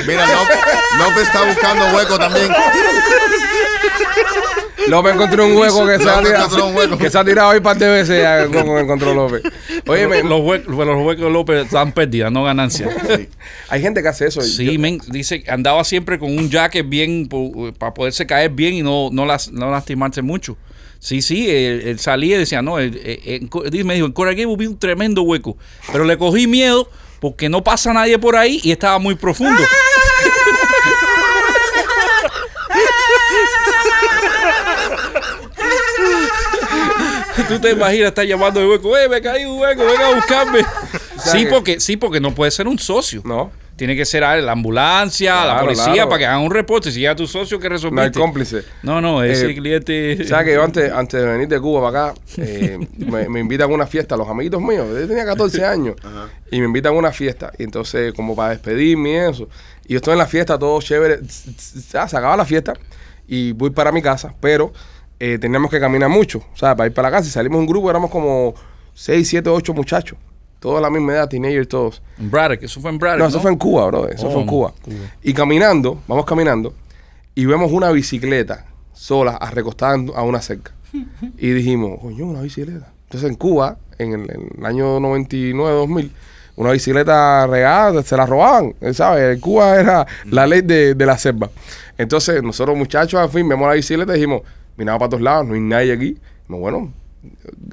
[0.07, 0.57] Mira, López,
[0.99, 2.49] López está buscando hueco también.
[4.88, 7.78] López encontró un hueco que se, ha tirado, que se ha tirado ahí un par
[7.78, 9.43] de veces ya, como encontró López.
[9.88, 12.89] Oye, los, huecos, los huecos de López dan pérdida, no ganancia.
[13.70, 14.41] hay gente que hace eso.
[14.41, 17.30] Sí, Yo- men, dice que andaba siempre con un jacket bien
[17.78, 20.57] para poderse caer bien y no, no, las, no lastimarse mucho.
[20.99, 24.12] Sí, sí, él, él salía y decía, no, él- él- él- Co- me dijo, en
[24.12, 25.55] Coral Gables vi un tremendo hueco,
[25.91, 26.89] pero le cogí miedo
[27.20, 29.63] porque no pasa nadie por ahí y estaba muy profundo.
[37.47, 40.65] Tú te imaginas estar llamando de hueco, eh, me caí un hueco, venga a buscarme.
[41.24, 43.22] Sí, que- porque, sí, porque no puede ser un socio.
[43.26, 46.09] No, Tiene que ser ah, la ambulancia, la policía, claro.
[46.09, 46.91] para que hagan un reporte.
[46.91, 48.19] Si llega tu socio, que no hay resolviste.
[48.19, 48.63] cómplice.
[48.84, 50.23] No, no, ese Eh, cliente.
[50.27, 53.71] ¿Sabes que yo antes, antes de venir de Cuba para acá, eh, me, me invitan
[53.71, 55.95] a una fiesta, los amiguitos míos, yo tenía 14 años,
[56.51, 59.47] y me invitan a una fiesta, y entonces como para despedirme y eso,
[59.88, 61.19] y yo estoy en la fiesta, todo chévere,
[61.91, 62.73] ya se acaba la fiesta,
[63.27, 64.73] y voy para mi casa, pero
[65.19, 67.65] eh, teníamos que caminar mucho, o sea, para ir para la casa, y salimos un
[67.65, 68.53] grupo, éramos como
[68.93, 70.17] 6, 7, 8 muchachos,
[70.60, 72.01] todos a la misma edad, teenagers todos.
[72.20, 73.20] En Braddock, eso fue en Braddock.
[73.20, 74.07] No, No, eso fue en Cuba, bro.
[74.10, 74.74] Eso Oh, fue en Cuba.
[74.82, 74.95] Cuba.
[75.24, 76.74] Y caminando, vamos caminando,
[77.36, 80.72] y vemos una bicicleta sola, recostada a una cerca.
[81.38, 82.91] Y dijimos, coño, una bicicleta.
[83.05, 86.12] Entonces en Cuba, en el, en el año 99, 2000,
[86.57, 89.36] una bicicleta regada, se la robaban, ¿sabes?
[89.36, 91.49] En Cuba era la ley de, de la selva.
[91.97, 94.41] Entonces nosotros muchachos, al fin, vemos la bicicleta y dijimos,
[94.76, 96.18] miramos para todos lados, no hay nadie aquí.
[96.49, 96.91] No, bueno,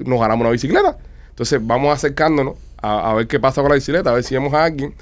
[0.05, 0.97] nos ganamos una bicicleta.
[1.29, 4.65] Entonces vamos acercándonos a, ver qué pasa con la bicicleta, a ver si vemos a
[4.65, 4.93] alguien.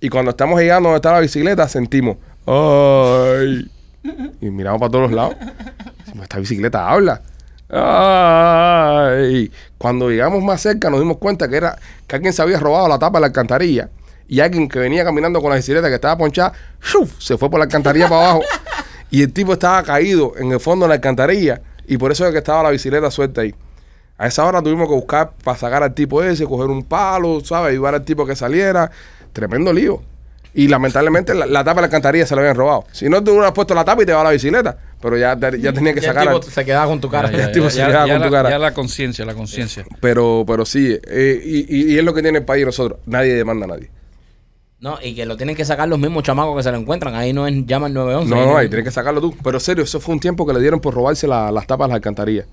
[0.00, 2.16] Y cuando estamos llegando donde está la bicicleta, sentimos,
[2.46, 3.70] ¡ay!
[4.40, 5.36] Y miramos para todos los lados.
[6.22, 7.20] Esta bicicleta habla.
[7.68, 9.50] ¡Ay!
[9.78, 12.98] Cuando llegamos más cerca nos dimos cuenta que era que alguien se había robado la
[12.98, 13.88] tapa de la alcantarilla
[14.26, 16.52] y alguien que venía caminando con la bicicleta que estaba ponchada,
[16.82, 17.12] ¡shuf!
[17.18, 18.42] se fue por la alcantarilla para abajo.
[19.10, 22.32] Y el tipo estaba caído en el fondo de la alcantarilla y por eso es
[22.32, 23.54] que estaba la bicicleta suelta ahí.
[24.20, 27.70] A esa hora tuvimos que buscar para sacar al tipo ese, coger un palo, ¿sabes?
[27.72, 28.90] Ayudar al tipo a que saliera.
[29.32, 30.02] Tremendo lío.
[30.52, 32.84] Y lamentablemente la, la tapa de la alcantarilla se la habían robado.
[32.92, 34.76] Si no, tú hubieras puesto la tapa y te va la bicicleta.
[35.00, 36.26] Pero ya, ya tenía que el sacar.
[36.28, 37.30] tipo se quedaba con tu cara.
[37.32, 38.50] Ya, ya, el tipo ya, se quedaba ya con tu la, cara.
[38.50, 39.86] ya la conciencia, la conciencia.
[40.00, 42.98] Pero, pero sí, eh, y, y- y es lo que tiene el país nosotros.
[43.06, 43.90] Nadie demanda a nadie.
[44.80, 47.14] No, y que lo tienen que sacar los mismos chamacos que se lo encuentran.
[47.14, 48.34] Ahí no es llama el 911.
[48.34, 49.34] No, ahí no, ahí tienes que sacarlo tú.
[49.42, 51.90] Pero serio, eso fue un tiempo que le dieron por robarse la- las tapas de
[51.90, 52.44] la alcantarilla.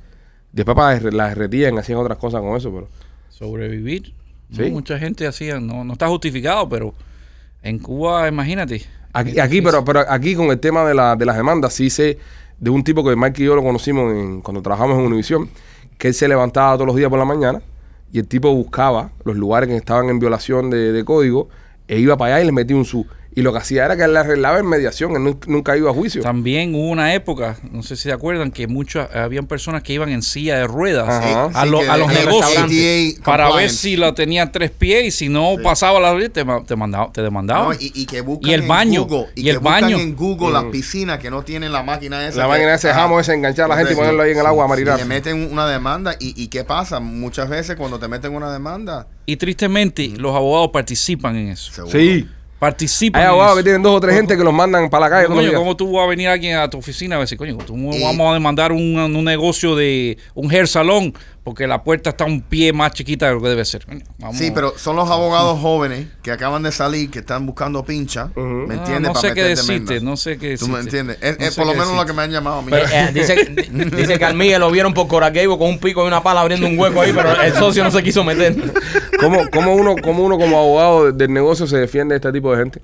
[0.58, 2.88] Después para las derretían, hacían otras cosas con eso, pero.
[3.30, 4.14] Sobrevivir.
[4.52, 4.64] Sí.
[4.64, 6.94] No, mucha gente hacía, no, no está justificado, pero
[7.62, 8.82] en Cuba, imagínate.
[9.14, 12.18] Aquí, pero, pero aquí con el tema de, la, de las demandas, sí sé
[12.60, 15.50] de un tipo que Mike y yo lo conocimos en- cuando trabajamos en Univision,
[15.98, 17.62] que él se levantaba todos los días por la mañana
[18.12, 21.50] y el tipo buscaba los lugares que estaban en violación de, de código
[21.88, 23.06] e iba para allá y les metía un su.
[23.38, 25.92] Y lo que hacía era que él le arreglaba en mediación, él nun- nunca iba
[25.92, 26.24] a juicio.
[26.24, 30.10] También hubo una época, no sé si se acuerdan, que muchas habían personas que iban
[30.10, 31.46] en silla de ruedas Ajá.
[31.54, 35.12] a, Sí, lo- a los es negocios para ver si la tenía tres pies y
[35.12, 37.66] si no pasaba la ley te, te, mandaba, te demandaban.
[37.68, 39.82] No, y, y que buscan Y el en baño, Google, y, y que el buscan
[39.82, 39.98] baño.
[40.00, 42.40] en Google las piscinas que no tienen la máquina esa.
[42.40, 44.46] La que- máquina ese jamo ese, enganchar a la gente y ponerlo ahí en el
[44.48, 44.98] agua a Y marinar.
[44.98, 46.16] le meten una demanda.
[46.20, 47.00] Y, ¿Y qué pasa?
[47.00, 51.72] Muchas veces cuando te meten una demanda, Y tristemente los abogados participan en eso.
[51.72, 51.92] seguro.
[52.00, 52.28] Sí.
[52.60, 55.28] Participan Hay abogados que tienen dos o tres gente que los mandan para la calle.
[55.28, 55.54] Coño.
[55.54, 58.34] ¿cómo tú vas a venir alguien a tu oficina a decir, coño, tú vamos a
[58.34, 61.14] demandar un, un negocio de un hair salón
[61.48, 63.86] porque la puerta está un pie más chiquita de lo que debe ser?
[64.20, 64.36] Vamos.
[64.38, 68.26] Sí, pero son los abogados jóvenes que acaban de salir, que están buscando pincha.
[68.36, 68.42] Ujú.
[68.42, 69.08] ¿Me Ah, entiendes?
[69.08, 70.66] no Pa' sé qué decirte, no sé qué decirte.
[70.66, 71.18] ¿Tú me entiendes?
[71.22, 72.08] Es, No por lo menos lo decirte.
[72.12, 72.68] que me han llamado a mí.
[72.70, 73.36] Pero, eh, dice,
[73.96, 76.68] dice que al Miguel lo vieron por Coraquebo con un pico y una pala abriendo
[76.68, 78.54] un hueco ahí, pero el socio no se quiso meter.
[79.22, 82.58] ¿Cómo, cómo uno, cómo uno como abogado del negocio se defiende de este tipo de
[82.58, 82.82] gente?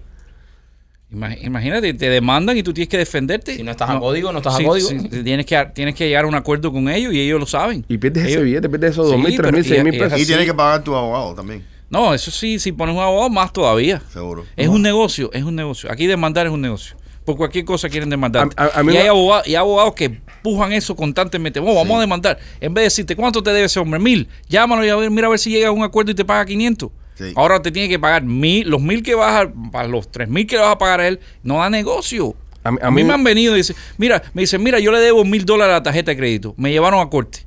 [1.14, 3.56] Ima- Imagínate, te demandan y tú tienes que defenderte.
[3.56, 4.90] Si no estás a código, no estás a código.
[4.90, 7.86] sí, tienes, que, tienes que llegar a un acuerdo con ellos y ellos lo saben.
[7.88, 10.00] Y pierdes ese Ellos- billete, pierdes esos Sí, dos mil, tres mil, seis mil y-
[10.00, 10.18] pesos.
[10.18, 10.28] y sí.
[10.28, 11.64] tienes que pagar tu abogado también.
[11.90, 14.02] No, eso sí, si pones un abogado, más todavía.
[14.12, 14.46] Seguro.
[14.56, 15.92] Es un negocio, es un negocio.
[15.92, 16.96] Aquí demandar es un negocio.
[17.24, 18.50] Por cualquier cosa quieren demandar.
[18.92, 21.60] Y, hay abogados, y hay abogados que empujan eso constantemente.
[21.60, 22.38] Oh, vamos a demandar.
[22.60, 24.00] En vez de decirte, ¿cuánto te debe ese hombre?
[24.00, 24.28] Mil.
[24.50, 26.44] Llámalo y a ver, mira a ver si llega a un acuerdo y te paga
[26.46, 26.90] 500.
[27.16, 27.32] Sí.
[27.36, 30.48] Ahora te tiene que pagar mil, los mil que vas a, para los tres mil
[30.48, 32.36] que le vas a pagar a él, no da negocio.
[32.64, 34.80] A mí- A a mí, mí- me han venido y dicen, mira, me dicen, mira,
[34.80, 36.54] yo le debo mil dólares a la tarjeta de crédito.
[36.58, 37.40] Me llevaron a corte.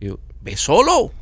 [0.00, 1.12] Y yo, ve solo.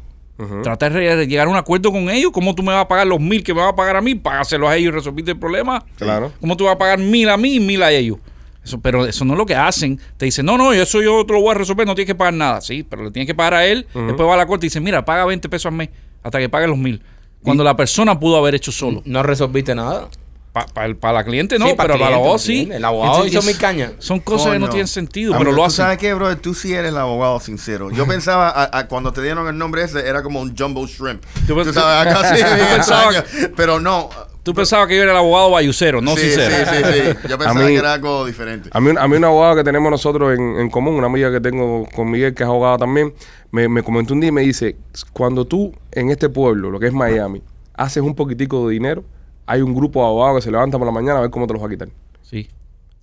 [0.64, 2.32] Trata de llegar a un acuerdo con ellos.
[2.32, 4.16] ¿Cómo tú me vas a pagar los mil que me vas a pagar a mí?
[4.16, 5.84] Págaselos a ellos y resolviste el problema.
[5.96, 6.32] Claro.
[6.40, 8.16] ¿Cómo tú vas a pagar mil a mí y mil a ellos?
[8.64, 10.00] Eso, pero eso no es lo que hacen.
[10.16, 12.34] Te dicen, no, no, eso yo te lo voy a resolver, no tienes que pagar
[12.34, 12.60] nada.
[12.60, 13.86] Sí, pero le tienes que pagar a él.
[13.94, 15.90] Después va a la corte y dice, mira, paga 20 pesos al mes
[16.24, 17.02] hasta que pague los mil.
[17.42, 19.02] Cuando la persona pudo haber hecho solo.
[19.04, 20.08] No resolviste nada.
[20.52, 22.68] Para la cliente no, Sí, pero el para ¿me sí.
[22.70, 23.92] El abogado Entonces, hizo mil cañas.
[24.00, 25.76] Son cosas que no tienen sentido, pero lo ¿tú hacen.
[25.78, 26.36] sabes qué, bro?
[26.36, 27.90] Tú sí eres el abogado sincero.
[27.90, 31.22] Yo pensaba, a- a cuando te dieron el nombre ese, era como un jumbo shrimp.
[31.46, 33.52] Tú Tú, pens- sabes, acá sí, tú.
[33.56, 34.10] Pero no.
[34.42, 36.54] Tú pensabas que yo era el abogado bayucero, no sí, sincero.
[36.68, 37.28] Sí, sí, sí.
[37.28, 38.70] Yo pensaba mí- que era algo diferente.
[38.72, 41.40] A mí, a mí una abogada que tenemos nosotros en, en común, una amiga que
[41.40, 43.14] tengo con Miguel, que es abogada también,
[43.52, 44.74] me, me comentó un día y me dice,
[45.12, 47.40] cuando tú en este pueblo, lo que es Miami,
[47.74, 49.04] haces un poquitico de dinero,
[49.46, 51.52] hay un grupo de abogados que se levantan por la mañana a ver cómo te
[51.52, 51.88] los va a quitar.
[52.22, 52.48] Sí.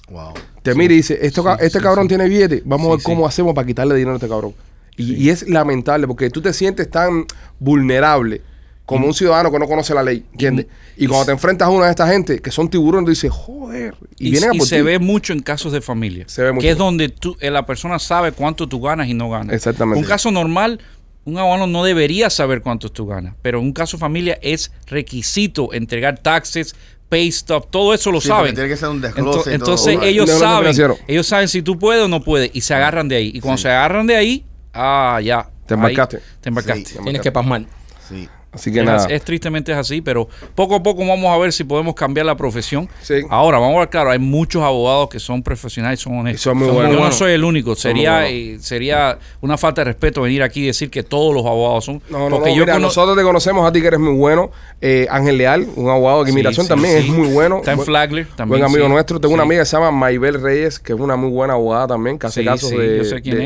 [0.10, 0.34] Wow.
[0.62, 2.10] Te mira y dice, Esto, Sí, este sí, cabrón sí.
[2.10, 3.28] tiene billete, vamos a ver cómo sí.
[3.30, 4.54] hacemos para quitarle dinero a este cabrón.
[4.98, 7.24] Y, y es lamentable porque tú te sientes tan
[7.60, 8.42] vulnerable
[8.90, 10.66] como un ciudadano que no conoce la ley, ¿entiendes?
[10.98, 13.96] Y cuando te enfrentas a una de esta gente que son tiburones, tú dices, joder,
[14.18, 14.82] y, Y, vienen a y por se ti.
[14.82, 16.26] ve mucho en casos de familia.
[16.28, 16.62] Se ve mucho.
[16.64, 19.54] Que es donde tú, eh, la persona sabe cuánto tú ganas y no ganas.
[19.56, 20.00] Exactamente.
[20.02, 20.80] Un caso normal,
[21.26, 23.36] un abogado no debería saber cuánto tú ganas.
[23.42, 26.76] Pero en un caso de familia es requisito entregar taxes,
[27.10, 28.54] pay stub, todo eso lo Sí, saben.
[28.56, 29.44] tiene que ser un todo.
[29.50, 30.76] entonces Un- ellos saben,
[31.08, 33.32] ellos saben si tú puedes o no puedes y se agarran de ahí.
[33.34, 33.64] Y cuando Sí.
[33.64, 35.50] se agarran de ahí, ah, ya.
[35.68, 36.20] Te ahí embarcaste.
[36.42, 36.86] te embarcaste.
[36.86, 36.98] Sí.
[37.04, 37.66] Tienes que pasmar.
[38.08, 38.28] Sí.
[38.52, 39.06] Así que Es, nada.
[39.10, 42.36] es tristemente es así, pero poco a poco vamos a ver si podemos cambiar la
[42.36, 42.90] profesión.
[43.04, 43.22] Sí.
[43.30, 46.42] Ahora, vamos a ver, claro, hay muchos abogados que son profesionales y son honestos.
[46.42, 46.94] Y son muy buenos.
[46.96, 47.76] Yo no soy el único.
[47.76, 51.46] Son Sería, eh, sería una falta de respeto venir aquí y decir que todos los
[51.46, 52.02] abogados son.
[52.10, 54.16] No, no, porque no, yo mira, cono- nosotros te conocemos a ti que eres muy
[54.16, 54.50] bueno.
[54.82, 57.58] Eh, Ángel Leal, un abogado de inmigración sí, también, es muy bueno.
[57.58, 58.62] Está en Flagler también.
[58.62, 59.20] Buen amigo nuestro.
[59.20, 62.18] Tengo una amiga que se llama Maybel Reyes, que es una muy buena abogada también,
[62.18, 63.04] que hace casos de,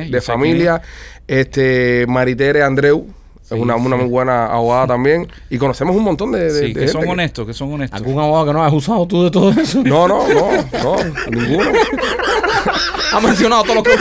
[0.09, 0.81] de- familia.
[1.27, 3.05] Este, Maritere Andreu,
[3.55, 4.01] es una, una sí.
[4.03, 5.27] muy buena abogada también.
[5.49, 7.99] Y conocemos un montón de, de- Sí, de que son honestos, que son honestos.
[7.99, 9.81] ¿Algún abogado que no has usado tú de todo eso?
[9.83, 10.51] No, no, no,
[10.83, 10.95] no,
[11.31, 11.69] ninguno.
[13.13, 13.97] Ha mencionado todo lo que me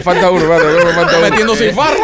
[0.00, 1.28] falta uno, espérate, me falta uno.
[1.30, 1.96] Metiendo sin farro.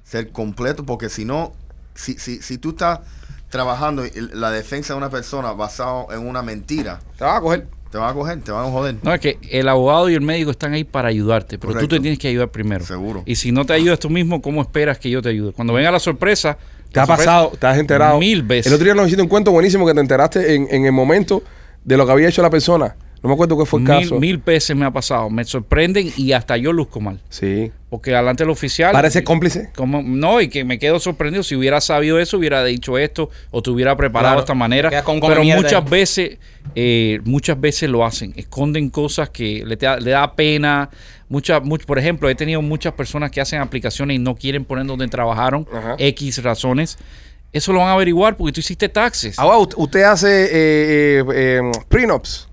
[0.06, 1.52] ser completo porque si no
[1.94, 3.00] si, si, si tú estás
[3.50, 7.68] trabajando la defensa de una persona basado en una mentira Te vas a coger.
[7.92, 10.22] te van a coger te van a joder No, es que el abogado y el
[10.22, 11.96] médico están ahí para ayudarte, pero tú Correcto.
[11.96, 12.86] te tienes que ayudar primero.
[12.86, 13.24] Seguro.
[13.26, 15.54] Y si no te ayudas tú mismo, ¿cómo esperas que yo te ayude?
[15.54, 16.58] Cuando venga la sorpresa...
[16.92, 18.18] Te la ha sorpresa- pasado, te has enterado.
[18.18, 18.68] Mil veces.
[18.68, 21.44] El otro día nos hiciste un cuento buenísimo que te enteraste en, en el momento
[21.84, 22.96] de lo que había hecho la persona.
[23.24, 24.20] No me acuerdo qué fue el Mil, caso.
[24.20, 25.30] mil veces me ha pasado.
[25.30, 27.20] Me sorprenden y hasta yo luzco mal.
[27.30, 27.72] Sí.
[27.90, 28.92] Porque delante del oficial...
[28.92, 29.70] Parece cómplice.
[29.76, 31.42] Como, no, y que me quedo sorprendido.
[31.44, 34.42] Si hubiera sabido eso, hubiera dicho esto o te hubiera preparado Claro.
[34.42, 35.04] de esta manera.
[35.04, 35.90] Con Pero muchas ahí.
[35.90, 36.38] veces,
[36.76, 38.34] eh, muchas veces lo hacen.
[38.36, 40.90] Esconden cosas que le, da- le da pena.
[41.30, 44.86] Muchas, much- por ejemplo, he tenido muchas personas que hacen aplicaciones y no quieren poner
[44.86, 45.66] donde trabajaron.
[45.74, 45.96] Ajá.
[45.98, 46.98] X razones.
[47.54, 49.40] Eso lo van a averiguar porque tú hiciste taxes.
[49.40, 52.48] Ahora, usted- usted hace eh, eh, eh, prenups.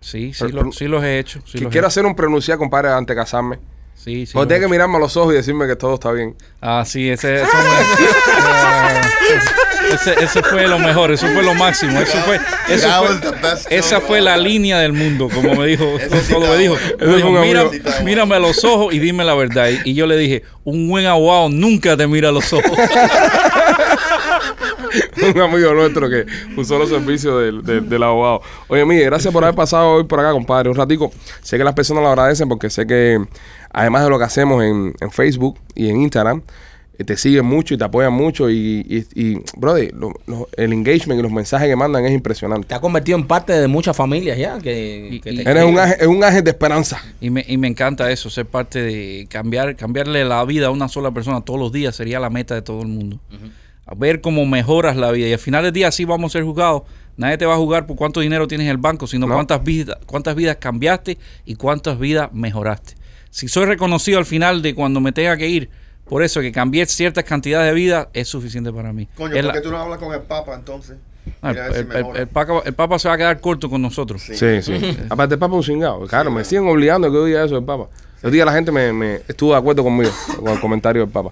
[0.00, 1.40] Sí, sí, Pero- lo- pero- sí los he hecho.
[1.44, 3.58] Sí, Que los quiero he- hacer un pronunciar, compadre, antes de casarme.
[3.94, 5.94] sí, sí Porque los he tiene que mirarme a los ojos y decirme que todo
[5.94, 6.34] está bien.
[6.62, 7.48] Ah, sí, ese, eso
[9.92, 12.38] ese, ese fue lo mejor, eso fue lo máximo, eso fue,
[12.68, 15.84] eso fue- esa fue la línea del mundo, como me dijo,
[16.30, 17.70] cuando me dijo, me dijo, fue un "Mira- amigo.
[17.72, 18.04] Sí está bueno.
[18.04, 19.68] mírame a los ojos y dime la verdad.
[19.84, 22.70] Y, y yo le dije, un buen abogado nunca te mira a los ojos.
[25.34, 28.42] un amigo nuestro que usó los servicios del, del- del abogado.
[28.68, 30.68] Oye, Miguel, gracias por haber pasado hoy por acá, compadre.
[30.70, 31.10] Un ratico.
[31.42, 33.18] Sé que las personas lo agradecen porque sé que,
[33.72, 36.42] además de lo que hacemos en, en Facebook y en Instagram,
[36.98, 38.50] eh, te siguen mucho y te apoyan mucho.
[38.50, 42.66] Y, y, y, brother, lo- lo- el engagement y los mensajes que mandan es impresionante.
[42.68, 44.58] Te ha convertido en parte de muchas familias ya.
[44.58, 47.02] Que, Y- que y- te Eres un ángel, es un ángel de esperanza.
[47.20, 50.88] Y me, y me encanta eso, ser parte de cambiar, cambiarle la vida a una
[50.88, 53.18] sola persona todos los días sería la meta de todo el mundo.
[53.90, 55.26] A ver cómo mejoras la vida.
[55.28, 56.82] Y al final del día así vamos a ser juzgados.
[57.16, 59.34] Nadie te va a juzgar por cuánto dinero tienes en el banco, sino No.
[59.34, 62.94] cuántas vidas, cuántas vidas cambiaste y cuántas vidas mejoraste.
[63.30, 65.68] Si soy reconocido al final de cuando me tenga que ir,
[66.08, 69.06] por eso que cambié ciertas cantidades de vidas, es suficiente para mí.
[69.16, 70.96] Coño, Es ¿por la- qué tú no hablas con el Papa entonces?
[71.42, 72.20] Ah, si el, el- mejora.
[72.20, 74.22] el Papa, el Papa se va a quedar corto con nosotros.
[74.22, 74.34] Sí.
[74.36, 74.72] Sí, sí.
[75.10, 76.06] Aparte, el Papa es un cingado.
[76.06, 77.88] Claro, me siguen obligando a que yo diga eso del Papa.
[78.22, 81.30] El día la gente me, me estuvo de acuerdo conmigo con el comentario del Papa.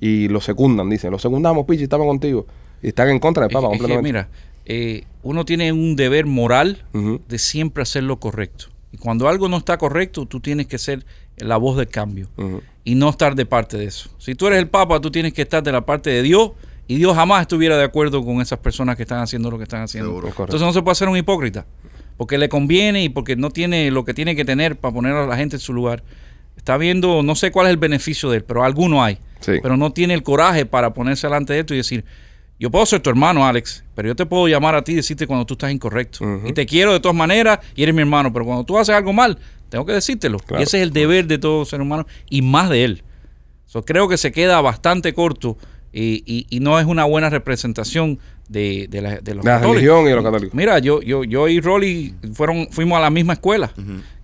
[0.00, 1.10] Y lo secundan, dicen.
[1.10, 2.46] Lo secundamos, Pichi, estamos contigo.
[2.82, 4.08] Y están en contra del Es Papa que- es que, completamente.
[4.08, 4.28] mira,
[4.66, 6.84] eh, uno tiene un deber moral
[7.28, 8.66] de siempre hacer lo correcto.
[8.92, 11.04] Y cuando algo no está correcto, tú tienes que ser
[11.36, 12.28] la voz del cambio
[12.84, 14.10] y no estar de parte de eso.
[14.18, 16.52] Si tú eres el Papa, tú tienes que estar de la parte de Dios
[16.88, 19.82] y Dios jamás estuviera de acuerdo con esas personas que están haciendo lo que están
[19.82, 20.08] haciendo.
[20.10, 20.28] Seguro.
[20.28, 21.66] Entonces no se puede ser un hipócrita
[22.16, 25.26] porque le conviene y porque no tiene lo que tiene que tener para poner a
[25.26, 26.02] la gente en su lugar.
[26.60, 29.16] Está viendo, no sé cuál es el beneficio de él, pero alguno hay.
[29.40, 29.52] Sí.
[29.62, 32.04] Pero no tiene el coraje para ponerse delante de esto y decir,
[32.58, 35.26] yo puedo ser tu hermano, Alex, pero yo te puedo llamar a ti y decirte
[35.26, 36.22] cuando tú estás incorrecto.
[36.46, 39.14] Y te quiero de todas maneras y eres mi hermano, pero cuando tú haces algo
[39.14, 39.38] mal,
[39.70, 40.38] tengo que decírtelo.
[40.38, 40.60] Claro.
[40.60, 43.02] Y ese es el deber de todo ser humano y más de él.
[43.64, 45.56] So, creo que se queda bastante corto
[45.92, 49.76] y, y- y no es una buena representación de, de, la- de los la católicos.
[49.76, 50.54] religión y los católicos.
[50.54, 53.72] Mira, yo, yo, yo y Rolly fueron, fuimos a la misma escuela,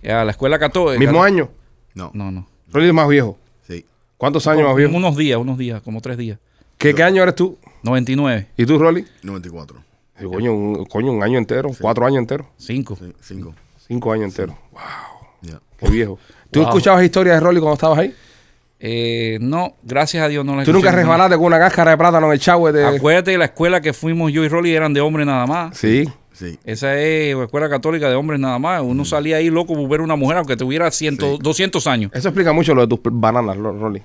[0.07, 0.99] a la escuela católica.
[0.99, 1.49] Mismo año.
[1.97, 2.47] No, No, no.
[2.71, 3.37] Rolly es más viejo.
[3.67, 3.85] sí.
[4.17, 4.95] ¿Cuántos años más viejo?
[4.95, 6.39] Unos días, unos días, como tres días.
[6.77, 7.57] ¿Qué, ¿Qué año eres tú?
[7.83, 9.05] 99, ¿Y tú, Rolly?
[9.23, 9.77] 94.
[10.19, 11.69] Sí, Coño, un, coño, un año entero.
[11.79, 12.47] Cuatro años enteros.
[12.57, 12.95] 5.
[12.99, 13.53] Sí, cinco.
[13.87, 14.55] Cinco años enteros.
[14.71, 14.81] Wow,
[15.41, 15.59] Ya.
[15.77, 16.17] qué viejo.
[16.51, 16.69] ¿Tú Wow.
[16.69, 18.15] escuchabas historias de Rolly cuando estabas ahí?
[18.79, 22.27] Eh, no, gracias a Dios no la ¿Tú nunca resbalaste con una cáscara de plátano
[22.27, 22.85] en el chagüe de...?
[22.85, 25.77] Acuérdate que la escuela que fuimos yo y Rolly eran de hombres nada más.
[25.77, 26.07] Sí.
[26.37, 26.59] Sí.
[26.65, 28.81] Esa es la escuela católica de hombres nada más.
[28.83, 31.37] Uno salía ahí loco por ver una mujer aunque tuviera 100, Sí.
[31.41, 32.11] 200 años.
[32.13, 34.03] Eso explica mucho lo de tus bananas, Ro- Rolly.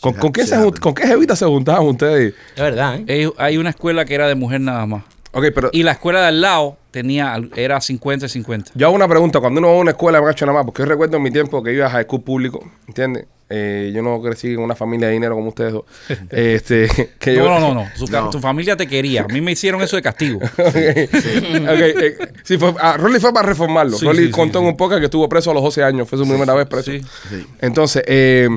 [0.00, 0.80] ¿Con, Sí, con qué sí, se.
[0.80, 2.34] ¿Con qué jevita se juntaban ustedes?
[2.54, 3.30] Es verdad, ¿eh?
[3.36, 5.04] Hay una escuela que era de mujer nada más.
[5.32, 8.72] Ok, pero Y la escuela de al lado tenía, era 50-50.
[8.74, 9.40] yo hago una pregunta.
[9.40, 11.22] Cuando uno va a una escuela, me ha hecho nada más, porque yo recuerdo en
[11.22, 13.26] mi tiempo que iba a high school público, ¿entiendes?
[13.52, 15.84] Eh, yo no crecí en una familia de dinero como ustedes dos.
[16.30, 16.88] este,
[17.18, 17.90] que yo, No, no, no, no.
[17.96, 18.30] Su, No.
[18.30, 19.22] tu familia te quería.
[19.22, 20.38] A mí me hicieron eso de castigo.
[20.38, 23.96] Ok, eh, sí, fue, ah, Rolly fue para reformarlo.
[23.96, 24.70] Sí, Rolly sí, contó sí, en sí.
[24.72, 26.08] un podcast que estuvo preso a los 12 años.
[26.08, 26.92] Fue su primera vez preso.
[26.92, 27.00] Sí.
[27.28, 27.46] Sí.
[27.60, 28.48] Entonces, eh,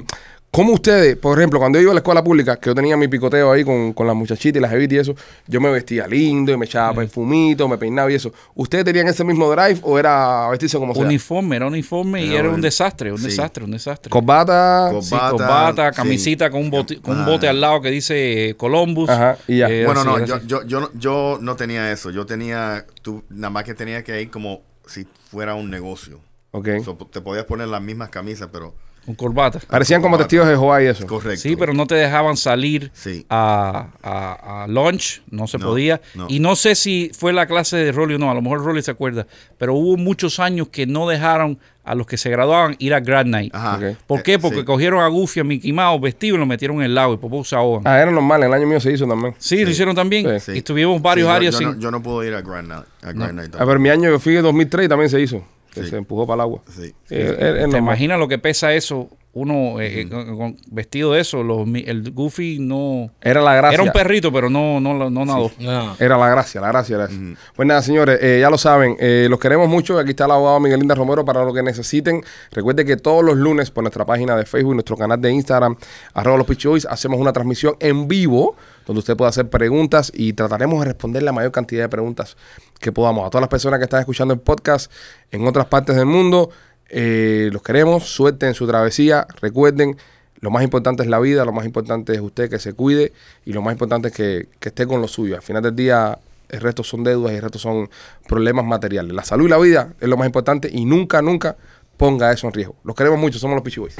[0.54, 3.08] ¿cómo ustedes, por ejemplo, cuando yo iba a la escuela pública, que yo tenía mi
[3.08, 5.16] picoteo ahí con, con las muchachitas y las jevitas y eso,
[5.48, 8.32] yo me vestía lindo y me echaba perfumito, me peinaba y eso.
[8.54, 11.04] ¿Ustedes tenían ese mismo drive o era vestirse como sea?
[11.04, 13.26] Uniforme, era uniforme y Era era un desastre, un sí.
[13.26, 14.10] desastre, un desastre.
[14.12, 14.92] Corbata.
[15.02, 15.96] Sí, Corbata, sí.
[15.98, 17.28] camisita con un, bote- con un Ah.
[17.28, 19.10] bote al lado que dice Columbus.
[19.10, 19.70] Ajá, y ya.
[19.70, 22.12] Eh, Bueno, así, no, yo, yo, yo, no- yo no tenía eso.
[22.12, 26.20] Yo tenía, tú, nada más que tenía que ir como si fuera un negocio.
[26.52, 26.68] Ok.
[26.86, 28.76] So, te podías poner las mismas camisas, pero
[29.06, 29.60] Con corbata.
[29.70, 30.28] Parecían como corbata.
[30.28, 31.06] testigos de Jehová y eso.
[31.08, 31.42] correcto.
[31.42, 33.26] Sí, pero no te dejaban salir Sí.
[33.30, 36.02] a, a, a lunch, no se No, podía.
[36.16, 36.28] no.
[36.30, 38.82] Y no sé si fue la clase de Rolly o no, a lo mejor Rolly
[38.82, 39.28] se acuerda,
[39.58, 43.26] pero hubo muchos años que no dejaron a los que se graduaban ir a Grad
[43.26, 43.54] Night.
[43.54, 43.78] Ajá.
[44.08, 44.40] ¿Por Eh, qué?
[44.40, 44.64] Porque sí.
[44.64, 47.44] cogieron a Goofy, a Mickey Mouse vestido y lo metieron en el lago y poco
[47.44, 47.82] se ahogan.
[47.86, 48.42] Ah, era normal.
[48.44, 49.36] En el año mío se hizo también.
[49.38, 50.40] sí, lo hicieron también.
[50.40, 50.54] Sí.
[50.54, 51.68] Y tuvimos varios Sí, yo- áreas yo, sin...
[51.72, 52.86] no, yo no puedo ir a Grand Night.
[53.02, 55.44] A Grand Night A ver, mi año yo fui en 2003 y también se hizo.
[55.74, 55.90] Que Sí.
[55.90, 56.62] se empujó para el agua.
[56.70, 56.94] Sí.
[57.10, 59.10] Eh, es- es ¿Te imaginas lo que pesa eso?
[59.36, 63.10] Uno eh, eh, con- con- vestido de eso, los mi- el Goofy no...
[63.20, 63.74] Era la gracia.
[63.74, 65.50] Era un perrito, pero no, no, no nadó.
[65.60, 65.96] No.
[66.00, 67.16] Era la gracia, la gracia era eso.
[67.56, 69.98] Pues nada, señores, eh, ya lo saben, eh, los queremos mucho.
[69.98, 72.24] Aquí está el abogado Miguelinda Romero para lo que necesiten.
[72.52, 75.78] Recuerde que todos los lunes por nuestra página de Facebook, nuestro canal de Instagram,
[76.14, 78.56] arroba los Peachy Boys, hacemos una transmisión en vivo
[78.86, 82.38] donde usted puede hacer preguntas y trataremos de responder la mayor cantidad de preguntas
[82.84, 83.26] que podamos.
[83.26, 84.92] A todas las personas que están escuchando el podcast
[85.32, 86.52] en otras partes del mundo,
[86.90, 88.04] eh, los queremos.
[88.04, 89.26] Suerte en su travesía.
[89.42, 89.98] Recuerden,
[90.42, 93.14] lo más importante es la vida, lo más importante es usted que se cuide
[93.46, 95.36] y lo más importante es que, que esté con lo suyo.
[95.36, 96.20] Al final del día,
[96.50, 97.90] el resto son deudas y el resto son
[98.28, 99.14] problemas materiales.
[99.14, 101.56] La salud y la vida es lo más importante y nunca, nunca
[101.98, 102.76] ponga eso en riesgo.
[102.84, 103.96] Los queremos mucho, somos los Peachy Boys.